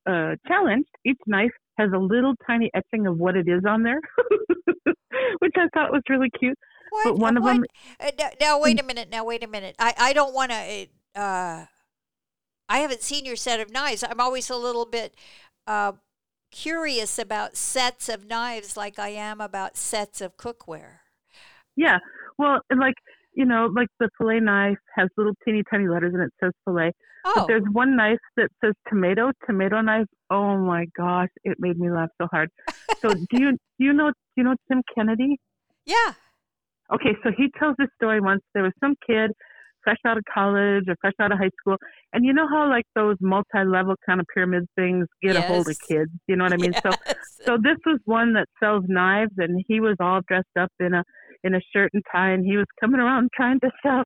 uh, 0.08 0.36
challenged, 0.46 0.88
each 1.04 1.18
knife 1.26 1.50
has 1.76 1.90
a 1.94 1.98
little 1.98 2.34
tiny 2.46 2.70
etching 2.74 3.06
of 3.06 3.18
what 3.18 3.36
it 3.36 3.48
is 3.48 3.64
on 3.68 3.82
there, 3.82 4.00
which 5.40 5.54
I 5.56 5.68
thought 5.74 5.92
was 5.92 6.02
really 6.08 6.30
cute. 6.38 6.58
What? 6.90 7.04
But 7.04 7.18
one 7.18 7.36
of 7.36 7.42
what? 7.42 7.54
them- 7.54 7.64
Uh, 8.00 8.10
now, 8.18 8.28
now, 8.40 8.60
wait 8.60 8.80
a 8.80 8.84
minute. 8.84 9.08
Now, 9.10 9.24
wait 9.24 9.42
a 9.42 9.48
minute. 9.48 9.76
I, 9.78 9.94
I 9.98 10.12
don't 10.12 10.34
want 10.34 10.52
to. 10.52 10.86
Uh, 11.14 11.66
I 12.68 12.78
haven't 12.78 13.02
seen 13.02 13.24
your 13.24 13.36
set 13.36 13.60
of 13.60 13.70
knives. 13.70 14.02
I'm 14.08 14.20
always 14.20 14.50
a 14.50 14.56
little 14.56 14.86
bit 14.86 15.14
uh, 15.66 15.92
curious 16.50 17.18
about 17.18 17.56
sets 17.56 18.08
of 18.08 18.26
knives, 18.26 18.76
like 18.76 18.98
I 18.98 19.08
am 19.10 19.40
about 19.40 19.76
sets 19.76 20.20
of 20.20 20.36
cookware. 20.36 20.98
Yeah, 21.76 21.98
well, 22.38 22.60
like 22.74 22.94
you 23.36 23.44
know, 23.44 23.70
like 23.76 23.88
the 24.00 24.08
fillet 24.18 24.40
knife 24.40 24.78
has 24.96 25.08
little 25.16 25.34
teeny 25.44 25.62
tiny 25.70 25.86
letters 25.86 26.14
and 26.14 26.22
it 26.22 26.32
says 26.42 26.52
fillet. 26.64 26.92
Oh, 27.26 27.32
But 27.36 27.46
there's 27.48 27.64
one 27.72 27.94
knife 27.96 28.18
that 28.36 28.48
says 28.64 28.72
tomato, 28.88 29.30
tomato 29.46 29.80
knife. 29.82 30.06
Oh 30.30 30.56
my 30.56 30.86
gosh, 30.96 31.28
it 31.44 31.58
made 31.60 31.78
me 31.78 31.90
laugh 31.90 32.08
so 32.20 32.26
hard. 32.32 32.48
So 33.00 33.10
do 33.30 33.38
you 33.38 33.52
do 33.52 33.84
you 33.84 33.92
know 33.92 34.08
do 34.08 34.14
you 34.36 34.42
know 34.42 34.56
Tim 34.68 34.82
Kennedy? 34.94 35.38
yeah. 35.84 36.14
Okay, 36.92 37.16
so 37.24 37.30
he 37.36 37.50
tells 37.58 37.74
this 37.78 37.88
story 37.96 38.20
once. 38.20 38.42
There 38.54 38.62
was 38.62 38.72
some 38.80 38.94
kid 39.04 39.32
fresh 39.82 39.98
out 40.06 40.16
of 40.18 40.24
college 40.32 40.84
or 40.88 40.96
fresh 41.00 41.14
out 41.20 41.32
of 41.32 41.38
high 41.38 41.50
school, 41.60 41.76
and 42.12 42.24
you 42.24 42.32
know 42.32 42.46
how 42.48 42.68
like 42.68 42.84
those 42.94 43.16
multi-level 43.20 43.94
kind 44.06 44.20
of 44.20 44.26
pyramid 44.32 44.66
things 44.76 45.06
get 45.20 45.34
a 45.36 45.42
hold 45.42 45.68
of 45.68 45.76
kids. 45.80 46.10
You 46.28 46.36
know 46.36 46.44
what 46.44 46.52
I 46.52 46.58
mean? 46.58 46.74
So 46.74 46.90
so 47.44 47.58
this 47.60 47.76
was 47.84 47.98
one 48.04 48.34
that 48.34 48.46
sells 48.60 48.84
knives, 48.86 49.32
and 49.36 49.64
he 49.66 49.80
was 49.80 49.96
all 50.00 50.20
dressed 50.28 50.56
up 50.58 50.70
in 50.78 50.94
a 50.94 51.02
in 51.46 51.54
a 51.54 51.60
shirt 51.72 51.90
and 51.94 52.02
tie, 52.12 52.30
and 52.30 52.44
he 52.44 52.56
was 52.56 52.66
coming 52.80 53.00
around 53.00 53.30
trying 53.34 53.60
to 53.60 53.70
sell 53.82 54.02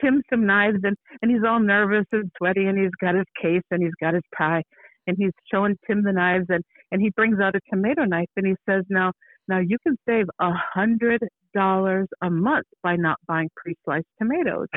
Tim 0.00 0.22
some 0.30 0.46
knives, 0.46 0.78
and 0.82 0.96
and 1.20 1.30
he's 1.30 1.42
all 1.46 1.60
nervous 1.60 2.06
and 2.12 2.30
sweaty, 2.38 2.66
and 2.66 2.78
he's 2.78 2.94
got 3.00 3.14
his 3.14 3.26
case 3.40 3.62
and 3.70 3.82
he's 3.82 3.98
got 4.00 4.14
his 4.14 4.22
tie, 4.36 4.62
and 5.06 5.16
he's 5.18 5.32
showing 5.52 5.76
Tim 5.86 6.02
the 6.02 6.12
knives, 6.12 6.46
and 6.48 6.62
and 6.92 7.00
he 7.00 7.10
brings 7.10 7.40
out 7.40 7.56
a 7.56 7.60
tomato 7.70 8.04
knife, 8.04 8.28
and 8.36 8.46
he 8.46 8.54
says, 8.68 8.84
now 8.90 9.12
now 9.48 9.58
you 9.58 9.78
can 9.84 9.96
save 10.06 10.26
a 10.40 10.52
hundred 10.52 11.22
dollars 11.54 12.08
a 12.22 12.30
month 12.30 12.66
by 12.82 12.96
not 12.96 13.18
buying 13.26 13.50
pre-sliced 13.56 14.06
tomatoes. 14.18 14.68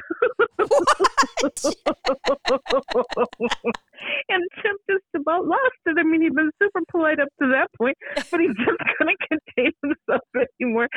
and 4.29 4.43
Tim 4.61 4.75
just 4.89 5.03
about 5.15 5.45
lost 5.45 5.61
it. 5.85 5.97
I 5.97 6.03
mean, 6.03 6.21
he'd 6.21 6.35
been 6.35 6.51
super 6.61 6.81
polite 6.91 7.19
up 7.19 7.29
to 7.41 7.47
that 7.49 7.67
point, 7.77 7.97
but 8.31 8.39
he 8.39 8.47
just 8.57 8.77
couldn't 8.97 9.19
contain 9.29 9.71
himself 9.81 10.21
anymore. 10.59 10.87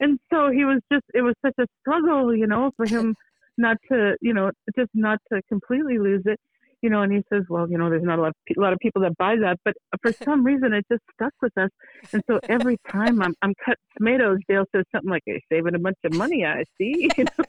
And 0.00 0.18
so 0.32 0.50
he 0.50 0.64
was 0.64 0.80
just, 0.92 1.04
it 1.14 1.22
was 1.22 1.34
such 1.44 1.54
a 1.58 1.66
struggle, 1.80 2.34
you 2.34 2.46
know, 2.46 2.70
for 2.76 2.86
him 2.86 3.14
not 3.58 3.76
to, 3.90 4.16
you 4.20 4.34
know, 4.34 4.50
just 4.76 4.90
not 4.94 5.18
to 5.32 5.40
completely 5.48 5.98
lose 5.98 6.22
it. 6.26 6.38
You 6.86 6.90
know, 6.90 7.02
and 7.02 7.12
he 7.12 7.20
says, 7.32 7.42
well, 7.48 7.68
you 7.68 7.76
know, 7.76 7.90
there's 7.90 8.04
not 8.04 8.20
a 8.20 8.22
lot 8.22 8.28
of, 8.28 8.34
pe- 8.46 8.54
a 8.56 8.60
lot 8.60 8.72
of 8.72 8.78
people 8.78 9.02
that 9.02 9.16
buy 9.18 9.34
that, 9.40 9.58
but 9.64 9.74
for 10.00 10.12
some 10.24 10.44
reason 10.44 10.72
it 10.72 10.86
just 10.88 11.02
stuck 11.14 11.32
with 11.42 11.50
us. 11.58 11.70
And 12.12 12.22
so 12.30 12.38
every 12.48 12.76
time 12.92 13.20
I'm, 13.20 13.34
I'm 13.42 13.54
cutting 13.64 13.82
tomatoes, 13.98 14.38
Dale 14.48 14.66
says 14.72 14.84
something 14.92 15.10
like, 15.10 15.22
"You're 15.26 15.40
saving 15.50 15.74
a 15.74 15.80
bunch 15.80 15.96
of 16.04 16.14
money, 16.14 16.44
I 16.44 16.62
see." 16.78 17.10
You 17.18 17.24
know? 17.24 17.44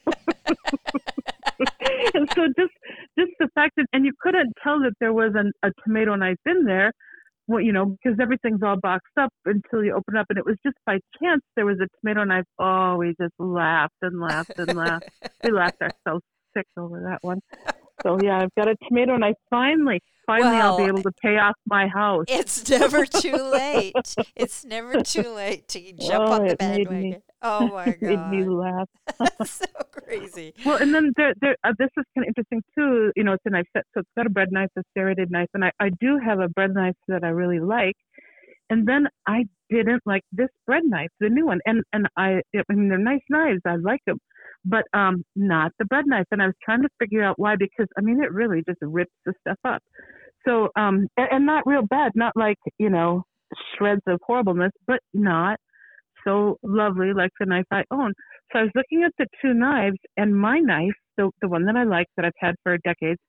and 2.15 2.27
so 2.33 2.47
just 2.57 2.73
just 3.17 3.31
the 3.39 3.47
fact 3.53 3.73
that 3.77 3.85
and 3.93 4.05
you 4.05 4.13
couldn't 4.19 4.53
tell 4.63 4.79
that 4.79 4.93
there 4.99 5.13
was 5.13 5.33
an, 5.35 5.51
a 5.61 5.69
tomato 5.83 6.15
knife 6.15 6.37
in 6.47 6.63
there 6.65 6.91
well, 7.47 7.61
you 7.61 7.71
know 7.71 7.85
because 7.85 8.19
everything's 8.21 8.61
all 8.63 8.77
boxed 8.79 9.17
up 9.19 9.33
until 9.45 9.83
you 9.83 9.93
open 9.93 10.17
up 10.17 10.27
and 10.29 10.37
it 10.37 10.45
was 10.45 10.57
just 10.63 10.77
by 10.85 10.99
chance 11.21 11.41
there 11.55 11.65
was 11.65 11.77
a 11.79 11.87
tomato 11.99 12.23
knife 12.23 12.45
oh 12.59 12.97
we 12.97 13.15
just 13.19 13.33
laughed 13.39 13.95
and 14.01 14.19
laughed 14.19 14.57
and 14.57 14.77
laughed 14.77 15.09
we 15.43 15.51
laughed 15.51 15.81
ourselves 15.81 16.23
sick 16.55 16.67
over 16.77 17.01
that 17.01 17.19
one 17.21 17.39
so 18.03 18.17
yeah 18.23 18.39
i've 18.41 18.53
got 18.55 18.67
a 18.67 18.75
tomato 18.87 19.15
and 19.15 19.23
I 19.25 19.33
finally 19.49 20.01
finally 20.25 20.57
i'll 20.57 20.77
be 20.77 20.83
able 20.85 21.03
to 21.03 21.11
pay 21.21 21.37
off 21.37 21.55
my 21.65 21.87
house 21.87 22.25
It's 22.27 22.69
never 22.69 23.05
too 23.23 23.35
late. 23.35 24.15
It's 24.35 24.65
never 24.65 25.01
too 25.01 25.29
late 25.33 25.67
to 25.69 25.79
jump 25.93 26.23
Oh, 26.29 26.33
on 26.33 26.45
the 26.45 26.51
it 26.51 26.59
made 26.59 26.77
me- 26.77 26.83
bandwagon. 27.11 27.21
Oh 27.41 27.67
my 27.67 27.85
it 28.01 28.01
made 28.01 28.29
me 28.29 28.45
laugh 28.45 28.89
that's 29.19 29.51
so 29.51 29.65
crazy. 29.91 30.53
Well, 30.65 30.77
and 30.81 30.93
then 30.93 31.13
there, 31.17 31.33
there, 31.39 31.55
uh, 31.63 31.71
this 31.79 31.89
is 31.97 32.03
kind 32.15 32.25
of 32.25 32.29
interesting 32.29 32.61
too. 32.77 33.11
You 33.15 33.23
know, 33.23 33.33
it's 33.33 33.43
a 33.45 33.49
knife 33.51 33.65
set, 33.75 33.83
so 33.93 34.01
it's 34.01 34.09
got 34.17 34.25
a 34.25 34.29
bread 34.29 34.49
knife, 34.51 34.69
a 34.77 34.81
serrated 34.95 35.29
knife, 35.31 35.47
and 35.53 35.63
I, 35.63 35.71
I 35.79 35.89
do 36.01 36.19
have 36.23 36.39
a 36.39 36.49
bread 36.49 36.73
knife 36.73 36.95
that 37.07 37.23
I 37.23 37.29
really 37.29 37.59
like. 37.59 37.95
And 38.69 38.85
then 38.87 39.07
I 39.27 39.45
didn't 39.69 40.01
like 40.05 40.23
this 40.31 40.49
bread 40.65 40.83
knife, 40.85 41.09
the 41.19 41.29
new 41.29 41.45
one, 41.45 41.59
and 41.65 41.83
and 41.93 42.07
I, 42.17 42.41
I 42.55 42.73
mean, 42.73 42.89
they're 42.89 42.97
nice 42.97 43.21
knives, 43.29 43.61
I 43.65 43.75
like 43.77 44.01
them, 44.05 44.17
but 44.65 44.83
um, 44.93 45.23
not 45.35 45.71
the 45.79 45.85
bread 45.85 46.05
knife. 46.07 46.25
And 46.31 46.41
I 46.41 46.47
was 46.47 46.55
trying 46.63 46.81
to 46.81 46.89
figure 46.99 47.23
out 47.23 47.37
why 47.37 47.55
because 47.55 47.87
I 47.97 48.01
mean, 48.01 48.21
it 48.23 48.31
really 48.31 48.63
just 48.67 48.79
rips 48.81 49.13
the 49.25 49.33
stuff 49.41 49.59
up. 49.65 49.81
So 50.47 50.69
um, 50.75 51.07
and, 51.17 51.27
and 51.31 51.45
not 51.45 51.65
real 51.65 51.83
bad, 51.83 52.11
not 52.15 52.33
like 52.35 52.57
you 52.77 52.89
know 52.89 53.23
shreds 53.77 54.01
of 54.07 54.19
horribleness, 54.25 54.71
but 54.85 54.99
not 55.13 55.57
so 56.25 56.57
lovely 56.63 57.13
like 57.13 57.31
the 57.39 57.45
knife 57.45 57.65
I 57.71 57.83
own. 57.91 58.13
So 58.51 58.59
I 58.59 58.63
was 58.63 58.71
looking 58.75 59.03
at 59.03 59.11
the 59.17 59.27
two 59.41 59.53
knives, 59.53 59.97
and 60.15 60.35
my 60.35 60.59
knife, 60.59 60.95
the 61.17 61.29
the 61.41 61.47
one 61.47 61.65
that 61.65 61.75
I 61.75 61.83
like 61.83 62.07
that 62.15 62.25
I've 62.25 62.31
had 62.39 62.55
for 62.63 62.77
decades, 62.79 63.19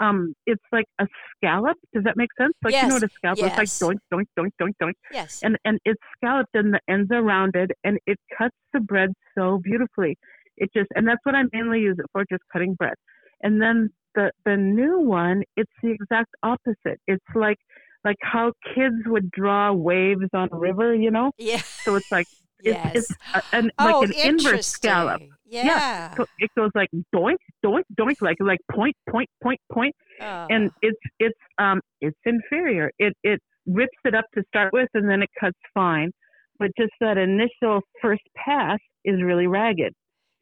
um, 0.00 0.34
it's 0.46 0.62
like 0.72 0.86
a 1.00 1.06
scallop. 1.36 1.76
Does 1.92 2.04
that 2.04 2.16
make 2.16 2.30
sense? 2.38 2.54
Like 2.62 2.74
you 2.74 2.88
know 2.88 2.94
what 2.94 3.02
a 3.02 3.08
scallop 3.14 3.38
yes. 3.38 3.58
looks 3.58 3.82
like? 3.82 3.98
Doink, 4.12 4.26
doink, 4.26 4.26
doink, 4.38 4.50
doink, 4.60 4.72
doink. 4.82 4.92
Yes. 5.12 5.40
And 5.42 5.56
and 5.64 5.78
it's 5.84 6.00
scalloped, 6.16 6.54
and 6.54 6.74
the 6.74 6.80
ends 6.88 7.10
are 7.12 7.22
rounded, 7.22 7.72
and 7.84 7.98
it 8.06 8.18
cuts 8.36 8.56
the 8.72 8.80
bread 8.80 9.10
so 9.36 9.60
beautifully. 9.62 10.16
It 10.56 10.70
just, 10.76 10.88
and 10.94 11.06
that's 11.06 11.20
what 11.24 11.34
I 11.34 11.42
mainly 11.52 11.80
use 11.80 11.96
it 11.98 12.06
for, 12.12 12.24
just 12.30 12.42
cutting 12.52 12.74
bread. 12.74 12.94
And 13.42 13.60
then 13.60 13.90
the 14.14 14.30
the 14.44 14.56
new 14.56 15.00
one, 15.00 15.42
it's 15.56 15.72
the 15.82 15.90
exact 15.90 16.30
opposite. 16.42 17.00
It's 17.06 17.24
like 17.34 17.58
like 18.04 18.16
how 18.20 18.52
kids 18.74 18.96
would 19.06 19.30
draw 19.30 19.72
waves 19.72 20.28
on 20.34 20.48
a 20.52 20.56
river, 20.56 20.94
you 20.94 21.10
know. 21.10 21.32
yeah. 21.38 21.58
So 21.84 21.94
it's 21.96 22.10
like 22.12 22.26
it's, 22.60 22.76
Yes. 22.76 22.96
it's 22.96 23.10
a, 23.34 23.42
an, 23.52 23.70
oh, 23.78 24.00
like 24.00 24.08
an 24.10 24.14
inverse 24.30 24.66
scallop. 24.66 25.20
interesting. 25.20 25.38
Yeah. 25.46 26.14
So 26.14 26.26
it 26.38 26.50
goes 26.56 26.70
like 26.74 26.88
doink, 27.14 27.36
doink, 27.64 27.82
doink, 27.98 28.16
like 28.22 28.36
like 28.40 28.60
point, 28.72 28.94
point, 29.10 29.28
point, 29.42 29.60
point, 29.72 29.94
Oh. 30.20 30.46
and 30.48 30.70
it's 30.80 30.98
it's 31.18 31.38
um 31.58 31.80
it's 32.00 32.16
inferior. 32.24 32.90
It 32.98 33.14
it 33.24 33.40
rips 33.66 33.98
it 34.04 34.14
up 34.14 34.24
to 34.34 34.42
start 34.48 34.72
with, 34.72 34.88
and 34.94 35.08
then 35.10 35.22
it 35.22 35.30
cuts 35.38 35.58
fine, 35.74 36.10
but 36.58 36.70
just 36.78 36.92
that 37.00 37.18
initial 37.18 37.80
first 38.00 38.22
pass 38.36 38.78
is 39.04 39.22
really 39.22 39.46
ragged, 39.46 39.92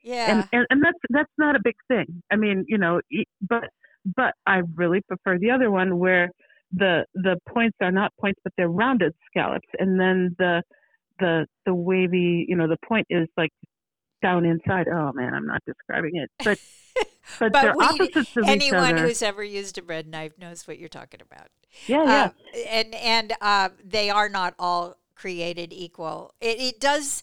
yeah. 0.02 0.30
and, 0.30 0.48
and 0.52 0.66
and 0.70 0.82
that's 0.82 0.98
that's 1.10 1.32
not 1.38 1.56
a 1.56 1.60
big 1.62 1.76
thing. 1.88 2.22
I 2.30 2.36
mean, 2.36 2.64
you 2.68 2.78
know, 2.78 3.00
but 3.48 3.64
but 4.04 4.34
I 4.46 4.62
really 4.74 5.00
prefer 5.02 5.38
the 5.38 5.50
other 5.50 5.70
one 5.70 5.98
where 5.98 6.30
the 6.72 7.04
the 7.14 7.36
points 7.48 7.76
are 7.80 7.92
not 7.92 8.12
points, 8.20 8.40
but 8.44 8.52
they're 8.56 8.68
rounded 8.68 9.14
scallops, 9.30 9.68
and 9.78 9.98
then 10.00 10.34
the 10.38 10.62
the 11.18 11.46
the 11.66 11.74
wavy, 11.74 12.46
you 12.48 12.56
know, 12.56 12.66
the 12.68 12.78
point 12.86 13.06
is 13.10 13.28
like 13.36 13.52
down 14.22 14.44
inside. 14.44 14.88
Oh 14.88 15.12
man, 15.12 15.34
I'm 15.34 15.46
not 15.46 15.62
describing 15.66 16.16
it, 16.16 16.30
but 16.44 16.58
but, 17.38 17.52
But 17.52 17.62
they're 17.62 17.74
we- 17.76 17.84
opposites 17.84 18.36
of 18.36 18.44
each 18.44 18.48
Anyone 18.50 18.96
who's 18.98 19.22
ever 19.22 19.44
used 19.44 19.78
a 19.78 19.82
bread 19.82 20.06
knife 20.06 20.32
knows 20.38 20.66
what 20.66 20.78
you're 20.78 20.88
talking 20.88 21.20
about. 21.20 21.48
yeah, 21.86 22.04
yeah, 22.04 22.24
Um, 22.24 22.32
and 22.68 22.94
and 22.94 23.32
uh, 23.40 23.68
they 23.84 24.10
are 24.10 24.28
not 24.28 24.54
all 24.58 24.96
created 25.14 25.72
equal. 25.72 26.34
It, 26.40 26.58
it 26.60 26.80
does, 26.80 27.22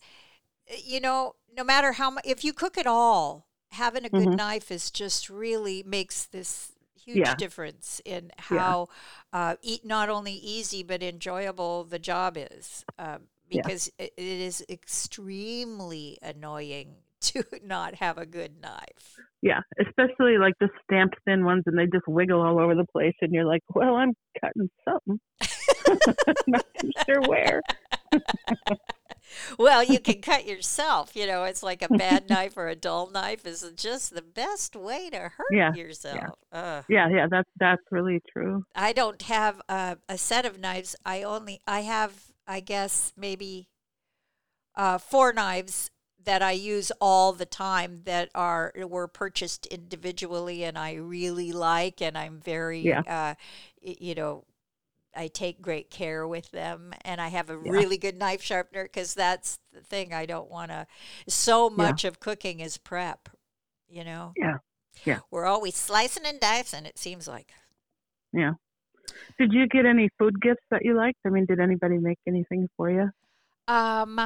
you 0.86 1.00
know, 1.02 1.36
no 1.60 1.66
matter 1.66 1.92
how 1.92 2.10
much, 2.10 2.24
if 2.26 2.46
you 2.46 2.54
cook 2.54 2.78
at 2.78 2.88
all, 2.88 3.46
having 3.72 4.06
a 4.06 4.10
good 4.10 4.30
Mhm. 4.30 4.38
knife 4.38 4.72
is 4.72 4.90
just 4.90 5.30
really 5.30 5.84
makes 5.84 6.26
this 6.26 6.72
huge 6.96 7.18
Yeah. 7.18 7.36
difference 7.36 8.02
in 8.06 8.32
Yeah. 8.50 8.60
how 8.64 8.88
uh, 9.34 9.58
eat 9.62 9.84
not 9.84 10.08
only 10.08 10.32
easy 10.32 10.84
but 10.84 11.04
enjoyable 11.04 11.84
the 11.84 12.00
job 12.00 12.38
is. 12.38 12.86
Um, 12.98 13.28
Yeah. 13.50 13.64
because 13.64 13.92
it, 14.00 14.14
it 14.16 14.40
is 14.50 14.64
extremely 14.70 16.18
annoying 16.22 16.96
to 17.20 17.44
not 17.62 17.96
have 17.96 18.18
a 18.18 18.26
good 18.26 18.62
knife. 18.62 19.20
yeah. 19.42 19.60
Especially 19.86 20.38
like 20.38 20.54
the 20.62 20.70
stamped 20.86 21.18
thin 21.26 21.44
ones, 21.44 21.64
and 21.66 21.78
they 21.78 21.88
just 21.88 22.08
wiggle 22.08 22.42
all 22.42 22.58
over 22.58 22.74
the 22.74 22.86
place, 22.86 23.16
and 23.22 23.34
you're 23.34 23.44
like, 23.44 23.64
well, 23.76 23.96
I'm 23.96 24.14
cutting 24.40 24.70
something. 24.88 25.20
not 26.48 26.66
too 26.80 26.92
sure 27.06 27.22
where. 27.28 27.62
Well, 29.58 29.84
you 29.84 30.00
can 30.00 30.22
cut 30.22 30.46
yourself. 30.46 31.16
You 31.16 31.28
know, 31.28 31.44
it's 31.44 31.64
like 31.64 31.82
a 31.82 31.90
bad 31.90 32.28
knife 32.28 32.58
or 32.58 32.68
a 32.68 32.76
dull 32.76 33.10
knife 33.10 33.46
is 33.46 33.70
just 33.76 34.14
the 34.14 34.22
best 34.22 34.76
way 34.76 35.10
to 35.10 35.30
hurt 35.38 35.58
Yeah, 35.58 35.72
yourself. 35.72 36.40
Ugh. 36.52 36.86
Yeah, 36.88 37.08
yeah. 37.10 37.28
That's 37.30 37.50
that's 37.60 37.84
really 37.92 38.22
true. 38.32 38.66
I 38.76 38.94
don't 38.94 39.22
have 39.24 39.62
a, 39.70 39.98
a 40.08 40.18
set 40.18 40.44
of 40.46 40.60
knives. 40.60 40.96
I 41.06 41.22
only 41.24 41.62
I 41.68 41.82
have 41.82 42.32
I 42.48 42.62
guess 42.62 43.14
maybe 43.16 43.70
uh, 44.76 44.98
four 44.98 45.34
knives 45.34 45.90
that 46.24 46.42
I 46.42 46.52
use 46.52 46.92
all 47.00 47.34
the 47.34 47.46
time 47.46 48.02
that 48.06 48.30
are 48.36 48.74
were 48.78 49.08
purchased 49.08 49.66
individually 49.68 50.64
and 50.64 50.78
I 50.78 50.94
really 50.96 51.52
like 51.52 52.02
and 52.02 52.18
I'm 52.18 52.40
very 52.40 52.84
Yeah. 52.86 53.04
uh, 53.08 53.36
you 53.82 54.16
know 54.16 54.44
I 55.20 55.28
take 55.28 55.62
great 55.62 55.90
care 55.90 56.26
with 56.26 56.50
them 56.52 56.94
and 57.04 57.20
I 57.20 57.28
have 57.28 57.50
a 57.50 57.60
Yeah. 57.62 57.72
really 57.72 57.98
good 57.98 58.18
knife 58.18 58.42
sharpener 58.42 58.84
because 58.84 59.14
that's 59.14 59.60
the 59.74 59.82
thing 59.82 60.14
I 60.14 60.26
don't 60.26 60.50
want 60.50 60.72
to 60.72 60.88
so 61.28 61.70
much 61.70 62.06
of 62.06 62.22
cooking 62.22 62.62
is 62.62 62.78
prep 62.78 63.28
you 63.90 64.06
know 64.06 64.32
Yeah, 64.38 64.58
yeah. 65.04 65.20
we're 65.30 65.46
always 65.46 65.76
slicing 65.76 66.26
and 66.26 66.40
dicing 66.40 66.86
it 66.86 66.98
seems 66.98 67.28
like 67.28 67.52
Yeah. 68.32 68.54
Did 69.38 69.52
you 69.54 69.68
get 69.68 69.86
any 69.86 70.10
food 70.18 70.40
gifts 70.40 70.64
that 70.72 70.86
you 70.86 70.96
liked? 70.96 71.18
I 71.26 71.30
mean, 71.30 71.46
did 71.46 71.60
anybody 71.60 71.98
make 71.98 72.20
anything 72.28 72.70
for 72.78 72.90
you? 72.92 73.10
Um, 73.68 74.20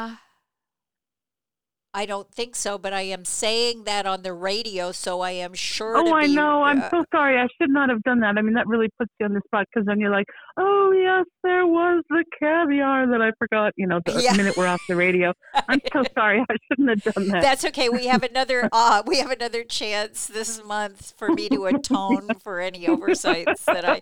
I 1.96 2.08
don't 2.08 2.32
think 2.32 2.56
so, 2.56 2.80
but 2.80 2.92
I 2.92 3.02
am 3.02 3.24
saying 3.24 3.84
that 3.84 4.08
on 4.08 4.24
the 4.24 4.34
radio, 4.34 4.92
so 4.92 5.22
I 5.22 5.32
am 5.32 5.54
sure. 5.54 5.96
Oh, 5.96 6.16
I 6.16 6.26
know. 6.26 6.64
I'm 6.64 6.82
uh, 6.82 6.90
so 6.90 7.06
sorry. 7.14 7.38
I 7.38 7.48
should 7.62 7.70
not 7.70 7.90
have 7.90 8.02
done 8.02 8.20
that. 8.22 8.36
I 8.38 8.42
mean, 8.42 8.56
that 8.56 8.66
really 8.66 8.90
puts 8.98 9.12
you 9.20 9.28
on 9.28 9.34
the 9.34 9.42
spot 9.46 9.68
because 9.72 9.86
then 9.86 10.00
you're 10.00 10.10
like, 10.10 10.26
oh, 10.58 10.92
yes, 10.92 11.26
there 11.44 11.68
was 11.68 12.04
the 12.10 12.26
caviar 12.40 13.08
that 13.08 13.22
I 13.22 13.32
forgot, 13.38 13.74
you 13.76 13.86
know, 13.86 14.00
the 14.06 14.14
Yeah. 14.24 14.34
minute 14.34 14.58
we're 14.58 14.66
off 14.66 14.82
the 14.88 14.96
radio. 14.96 15.34
I'm 15.68 15.82
so 15.92 16.04
sorry. 16.16 16.44
I 16.50 16.56
shouldn't 16.68 16.90
have 16.90 17.14
done 17.14 17.28
that. 17.28 17.44
That's 17.44 17.64
okay. 17.66 17.90
We 17.90 18.08
have 18.08 18.24
another. 18.24 18.70
Uh, 18.86 19.04
we 19.06 19.20
have 19.20 19.30
another 19.30 19.64
chance 19.64 20.26
this 20.26 20.64
month 20.64 21.14
for 21.16 21.30
me 21.30 21.48
to 21.48 21.66
atone 21.66 22.28
for 22.40 22.60
any 22.60 22.88
oversights 22.88 23.64
that 23.66 23.86
I 23.86 24.02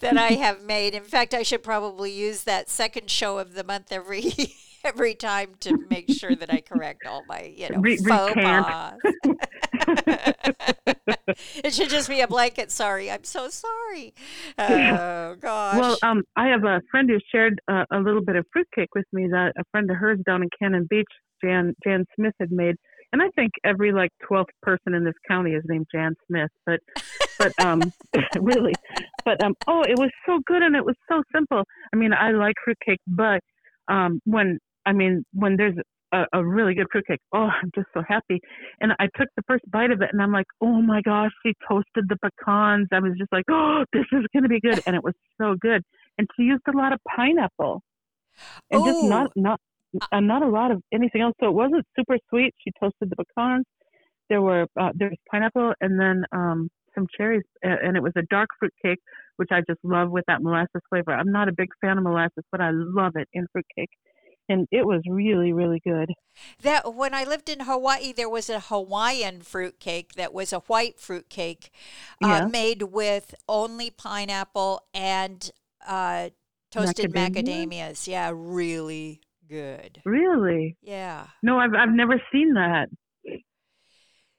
that 0.00 0.16
I 0.16 0.32
have 0.32 0.62
made. 0.62 0.94
In 0.94 1.02
fact, 1.02 1.34
I 1.34 1.42
should 1.42 1.62
probably 1.62 2.10
use 2.10 2.44
that 2.44 2.70
second 2.70 3.10
show 3.10 3.38
of 3.38 3.54
the 3.54 3.62
month 3.62 3.92
every 3.92 4.32
every 4.84 5.14
time 5.14 5.54
to 5.60 5.76
make 5.90 6.10
sure 6.10 6.34
that 6.36 6.52
I 6.52 6.60
correct 6.60 7.06
all 7.06 7.24
my 7.26 7.52
you 7.56 7.68
know 7.70 7.80
Re- 7.80 7.96
faux 7.96 8.34
pas. 8.34 8.94
it 11.64 11.72
should 11.72 11.90
just 11.90 12.08
be 12.08 12.20
a 12.20 12.28
blanket. 12.28 12.70
Sorry, 12.70 13.10
I'm 13.10 13.24
so 13.24 13.48
sorry. 13.48 14.14
Oh 14.58 15.36
gosh. 15.40 15.78
Well, 15.78 15.96
um, 16.02 16.22
I 16.36 16.48
have 16.48 16.64
a 16.64 16.80
friend 16.90 17.08
who 17.08 17.18
shared 17.32 17.60
uh, 17.68 17.84
a 17.92 17.98
little 17.98 18.22
bit 18.24 18.36
of 18.36 18.46
fruitcake 18.52 18.94
with 18.94 19.06
me 19.12 19.28
that 19.30 19.52
a 19.58 19.64
friend 19.70 19.90
of 19.90 19.96
hers 19.96 20.18
down 20.26 20.42
in 20.42 20.48
Cannon 20.60 20.86
Beach, 20.88 21.04
Jan 21.42 21.74
Jan 21.84 22.04
Smith, 22.16 22.34
had 22.38 22.50
made. 22.50 22.76
And 23.12 23.22
I 23.22 23.28
think 23.36 23.52
every 23.64 23.92
like 23.92 24.10
twelfth 24.26 24.50
person 24.62 24.94
in 24.94 25.04
this 25.04 25.14
county 25.28 25.52
is 25.52 25.62
named 25.66 25.86
Jan 25.94 26.14
Smith, 26.26 26.50
but 26.66 26.80
but 27.38 27.52
um, 27.64 27.80
really, 28.40 28.72
but 29.24 29.42
um, 29.42 29.54
oh, 29.68 29.82
it 29.82 29.98
was 29.98 30.10
so 30.26 30.40
good 30.46 30.62
and 30.62 30.74
it 30.74 30.84
was 30.84 30.96
so 31.08 31.22
simple. 31.32 31.62
I 31.92 31.96
mean, 31.96 32.12
I 32.12 32.32
like 32.32 32.54
fruitcake, 32.64 33.00
but 33.06 33.40
um, 33.88 34.20
when 34.24 34.58
I 34.86 34.92
mean 34.92 35.24
when 35.32 35.56
there's 35.56 35.76
a, 36.12 36.26
a 36.32 36.44
really 36.44 36.74
good 36.74 36.86
fruitcake, 36.90 37.20
oh, 37.34 37.48
I'm 37.62 37.70
just 37.74 37.88
so 37.92 38.02
happy. 38.06 38.40
And 38.80 38.92
I 38.98 39.08
took 39.16 39.28
the 39.36 39.42
first 39.46 39.68
bite 39.70 39.90
of 39.90 40.00
it, 40.00 40.10
and 40.12 40.22
I'm 40.22 40.32
like, 40.32 40.46
oh 40.60 40.80
my 40.80 41.02
gosh, 41.02 41.32
she 41.44 41.54
toasted 41.68 42.08
the 42.08 42.16
pecans. 42.22 42.88
I 42.92 43.00
was 43.00 43.12
just 43.18 43.32
like, 43.32 43.44
oh, 43.50 43.84
this 43.92 44.06
is 44.12 44.24
gonna 44.34 44.48
be 44.48 44.60
good, 44.60 44.80
and 44.86 44.94
it 44.96 45.02
was 45.02 45.14
so 45.40 45.56
good. 45.60 45.82
And 46.18 46.28
she 46.36 46.44
used 46.44 46.62
a 46.72 46.76
lot 46.76 46.92
of 46.92 47.00
pineapple, 47.16 47.82
and 48.70 48.84
just 48.84 49.04
not 49.04 49.30
not 49.36 49.60
uh, 50.12 50.20
not 50.20 50.42
a 50.42 50.48
lot 50.48 50.70
of 50.70 50.82
anything 50.92 51.22
else. 51.22 51.34
So 51.40 51.48
it 51.48 51.54
wasn't 51.54 51.84
super 51.96 52.18
sweet. 52.30 52.54
She 52.64 52.70
toasted 52.80 53.10
the 53.10 53.16
pecans. 53.16 53.64
There 54.30 54.40
were 54.40 54.66
uh, 54.80 54.90
there 54.94 55.10
was 55.10 55.18
pineapple, 55.30 55.74
and 55.80 56.00
then 56.00 56.24
um, 56.32 56.68
some 56.94 57.06
cherries, 57.16 57.42
and 57.62 57.96
it 57.96 58.02
was 58.02 58.12
a 58.16 58.22
dark 58.30 58.48
fruit 58.58 58.72
cake, 58.82 59.00
which 59.36 59.50
I 59.52 59.60
just 59.68 59.80
love 59.82 60.10
with 60.10 60.24
that 60.28 60.42
molasses 60.42 60.82
flavor. 60.88 61.12
I'm 61.12 61.32
not 61.32 61.48
a 61.48 61.52
big 61.52 61.68
fan 61.80 61.98
of 61.98 62.04
molasses, 62.04 62.44
but 62.52 62.60
I 62.60 62.70
love 62.72 63.12
it 63.16 63.28
in 63.32 63.46
fruit 63.52 63.66
cake, 63.76 63.90
and 64.48 64.66
it 64.70 64.86
was 64.86 65.02
really 65.08 65.52
really 65.52 65.80
good. 65.84 66.12
That 66.62 66.94
when 66.94 67.14
I 67.14 67.24
lived 67.24 67.48
in 67.48 67.60
Hawaii, 67.60 68.12
there 68.12 68.28
was 68.28 68.50
a 68.50 68.60
Hawaiian 68.60 69.40
fruit 69.42 69.78
cake 69.80 70.14
that 70.14 70.34
was 70.34 70.52
a 70.52 70.60
white 70.60 70.98
fruit 70.98 71.28
cake 71.28 71.70
uh, 72.22 72.28
Yeah. 72.28 72.46
made 72.46 72.82
with 72.84 73.34
only 73.48 73.90
pineapple 73.90 74.82
and 74.92 75.50
uh, 75.86 76.30
toasted 76.70 77.12
Macadamia? 77.12 77.66
macadamias. 77.68 78.06
Yeah, 78.08 78.32
really 78.34 79.20
good. 79.48 80.00
Really? 80.04 80.76
Yeah. 80.82 81.26
No, 81.42 81.58
I've 81.58 81.74
I've 81.74 81.90
never 81.94 82.20
seen 82.32 82.54
that. 82.54 82.88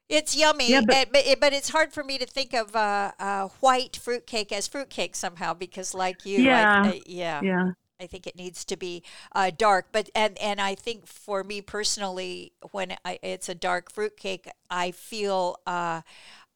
It's 0.08 0.36
yummy, 0.38 0.70
Yeah, 0.70 0.82
but- 0.86 1.12
but, 1.12 1.26
but 1.42 1.52
it's 1.54 1.70
hard 1.70 1.92
for 1.92 2.04
me 2.04 2.20
to 2.20 2.28
think 2.28 2.54
of 2.54 2.76
uh, 2.76 3.12
uh, 3.18 3.48
white 3.60 3.96
fruit 3.98 4.28
cake 4.28 4.52
as 4.52 4.68
fruit 4.68 4.90
cake 4.92 5.16
somehow 5.16 5.56
because, 5.56 5.96
like 5.96 6.26
you, 6.28 6.44
Yeah. 6.44 6.84
I, 6.86 7.02
yeah, 7.08 7.42
Yeah. 7.42 7.72
I 8.00 8.08
think 8.08 8.28
it 8.28 8.36
needs 8.36 8.66
to 8.66 8.78
be 8.78 9.04
uh, 9.34 9.52
dark. 9.56 9.88
But 9.92 10.10
and 10.16 10.38
and 10.40 10.60
I 10.62 10.76
think 10.76 11.08
for 11.08 11.44
me 11.44 11.62
personally, 11.62 12.54
when 12.72 12.96
I, 13.06 13.20
it's 13.24 13.50
a 13.50 13.56
dark 13.56 13.92
fruit 13.92 14.18
cake, 14.18 14.48
I 14.70 14.92
feel. 14.92 15.58
Uh, 15.66 16.02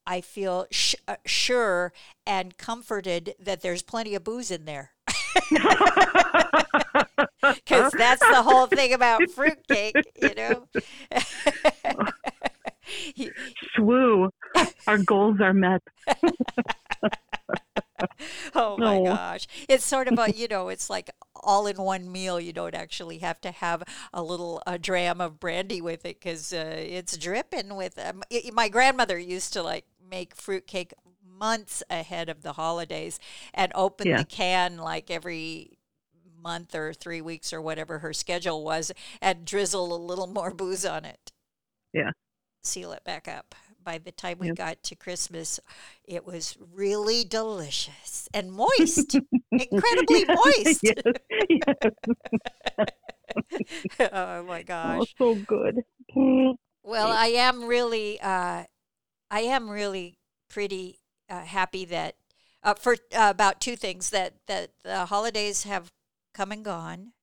I 0.07 0.21
feel 0.21 0.65
sh- 0.71 0.95
uh, 1.07 1.17
sure 1.27 1.93
and 2.25 2.57
comforted 2.57 3.35
that 3.39 3.61
there's 3.61 3.83
plenty 3.83 4.15
of 4.15 4.23
booze 4.23 4.49
in 4.49 4.65
there. 4.65 4.91
Because 7.41 7.91
that's 7.91 8.25
the 8.27 8.41
whole 8.41 8.67
thing 8.67 8.93
about 8.93 9.29
fruitcake, 9.29 10.07
you 10.15 10.33
know? 10.35 10.67
Swoo. 13.75 14.29
Our 14.87 14.97
goals 14.97 15.39
are 15.41 15.53
met. 15.53 15.81
Oh 18.55 18.77
my 18.77 18.97
No. 18.97 19.03
gosh. 19.03 19.47
It's 19.67 19.85
sort 19.85 20.07
of 20.07 20.17
a, 20.17 20.31
you 20.31 20.47
know, 20.47 20.69
it's 20.69 20.89
like 20.89 21.09
all 21.49 21.65
in 21.67 21.77
one 21.77 22.11
meal. 22.11 22.39
You 22.39 22.53
don't 22.53 22.75
actually 22.75 23.17
have 23.19 23.41
to 23.41 23.51
have 23.51 23.83
a 24.13 24.21
little 24.21 24.61
a 24.67 24.77
dram 24.77 25.19
of 25.19 25.39
brandy 25.39 25.81
with 25.81 26.05
it 26.05 26.19
because 26.19 26.53
uh, 26.53 26.75
it's 26.77 27.17
dripping 27.17 27.75
with. 27.75 27.97
Um, 27.97 28.21
i 28.31 28.51
my 28.53 28.69
grandmother 28.69 29.17
used 29.17 29.51
to 29.53 29.63
like 29.63 29.85
make 30.09 30.35
fruitcake 30.35 30.93
months 31.39 31.81
ahead 31.89 32.29
of 32.29 32.41
the 32.43 32.53
holidays 32.53 33.19
and 33.53 33.71
open 33.73 34.07
Yeah. 34.07 34.17
the 34.17 34.25
can 34.25 34.77
like 34.77 35.09
every 35.09 35.77
month 36.41 36.75
or 36.75 36.93
three 36.93 37.21
weeks 37.21 37.51
or 37.53 37.61
whatever 37.61 37.99
her 37.99 38.13
schedule 38.13 38.63
was 38.63 38.91
and 39.21 39.45
drizzle 39.45 39.93
a 39.93 39.97
little 40.09 40.27
more 40.27 40.51
booze 40.51 40.85
on 40.85 41.03
it. 41.05 41.31
Yeah. 41.93 42.11
Seal 42.63 42.91
it 42.91 43.03
back 43.03 43.27
up. 43.27 43.55
By 43.89 43.97
the 43.97 44.11
time 44.11 44.39
we 44.39 44.49
Yep. 44.49 44.59
got 44.63 44.83
to 44.83 44.95
Christmas, 44.95 45.59
it 46.03 46.25
was 46.25 46.57
really 46.73 47.23
delicious 47.23 48.29
and 48.33 48.51
moist, 48.51 49.19
incredibly 49.57 50.25
moist. 50.25 50.83
yes. 50.83 51.13
yes. 51.49 51.75
oh 54.13 54.43
my 54.43 54.63
Oh, 54.83 55.07
gosh. 55.07 55.15
so 55.17 55.35
good. 55.35 55.83
Mm. 56.15 56.55
Well, 56.83 57.11
I 57.11 57.27
am 57.27 57.65
really, 57.65 58.19
uh, 58.21 58.65
I 59.31 59.41
am 59.41 59.69
really 59.69 60.17
pretty 60.49 60.99
uh, 61.29 61.41
happy 61.45 61.85
that 61.85 62.15
uh, 62.63 62.75
for 62.75 62.93
uh, 63.13 63.29
about 63.31 63.61
two 63.61 63.75
things 63.75 64.09
that 64.11 64.35
that 64.47 64.71
the 64.83 65.05
holidays 65.07 65.63
have 65.63 65.91
come 66.33 66.51
and 66.51 66.65
gone. 66.65 67.13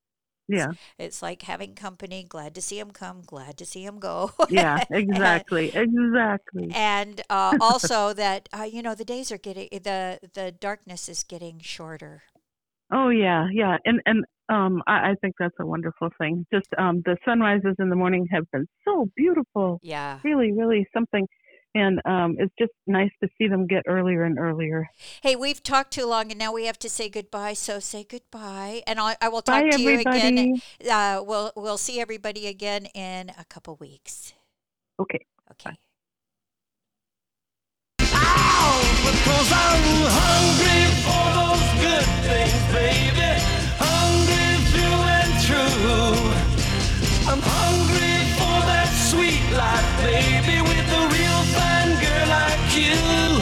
Yeah. 0.48 0.72
It's 0.98 1.22
like 1.22 1.42
having 1.42 1.74
company. 1.74 2.24
Glad 2.28 2.54
to 2.54 2.62
see 2.62 2.78
him 2.78 2.90
come. 2.90 3.22
Glad 3.26 3.56
to 3.58 3.66
see 3.66 3.84
him 3.84 3.98
go. 3.98 4.30
Yeah. 4.50 4.84
Exactly. 4.90 5.70
Exactly. 5.74 6.70
and 6.74 7.20
uh, 7.28 7.56
also 7.60 8.12
that 8.12 8.48
uh, 8.56 8.62
you 8.62 8.82
know 8.82 8.94
the 8.94 9.04
days 9.04 9.32
are 9.32 9.38
getting 9.38 9.68
the 9.72 10.18
the 10.34 10.52
darkness 10.52 11.08
is 11.08 11.22
getting 11.24 11.60
shorter. 11.60 12.22
Oh 12.92 13.08
yeah, 13.08 13.48
yeah, 13.52 13.78
and 13.84 14.00
and 14.06 14.24
um, 14.48 14.82
I, 14.86 15.10
I 15.10 15.14
think 15.20 15.34
that's 15.38 15.54
a 15.58 15.66
wonderful 15.66 16.08
thing. 16.18 16.46
Just 16.52 16.68
um, 16.78 17.02
the 17.04 17.16
sunrises 17.24 17.74
in 17.80 17.90
the 17.90 17.96
morning 17.96 18.28
have 18.30 18.48
been 18.52 18.66
so 18.84 19.06
beautiful, 19.16 19.80
Yeah. 19.82 20.20
really, 20.22 20.52
really 20.52 20.86
something, 20.94 21.26
and 21.76 22.00
um, 22.06 22.36
it's 22.38 22.54
just 22.58 22.72
nice 22.86 23.10
to 23.22 23.28
see 23.36 23.48
them 23.48 23.66
get 23.66 23.82
earlier 23.86 24.24
and 24.24 24.38
earlier. 24.38 24.88
Hey, 25.20 25.36
we've 25.36 25.62
talked 25.62 25.92
too 25.92 26.06
long, 26.06 26.30
and 26.30 26.38
now 26.38 26.52
we 26.52 26.64
have 26.64 26.78
to 26.78 26.88
say 26.88 27.10
goodbye. 27.10 27.52
So 27.52 27.80
say 27.80 28.02
goodbye, 28.08 28.82
and 28.86 28.98
I, 28.98 29.16
I 29.20 29.28
will 29.28 29.42
talk 29.42 29.62
Bye, 29.62 29.70
to 29.70 29.74
everybody. 29.74 30.18
you 30.18 30.28
again. 30.28 30.62
Uh, 30.90 31.22
we'll 31.22 31.52
we'll 31.54 31.76
see 31.76 32.00
everybody 32.00 32.46
again 32.46 32.86
in 32.86 33.30
a 33.38 33.44
couple 33.44 33.76
weeks. 33.76 34.32
Okay. 34.98 35.20
Okay. 35.50 35.70
Bye. 35.70 35.76
because 39.04 39.52
I'm 39.52 39.84
hungry 40.16 40.82
for 41.04 41.26
those 41.36 41.68
good 41.84 42.06
things, 42.24 42.62
baby. 42.72 43.32
Hungry, 43.78 44.46
true. 45.46 46.35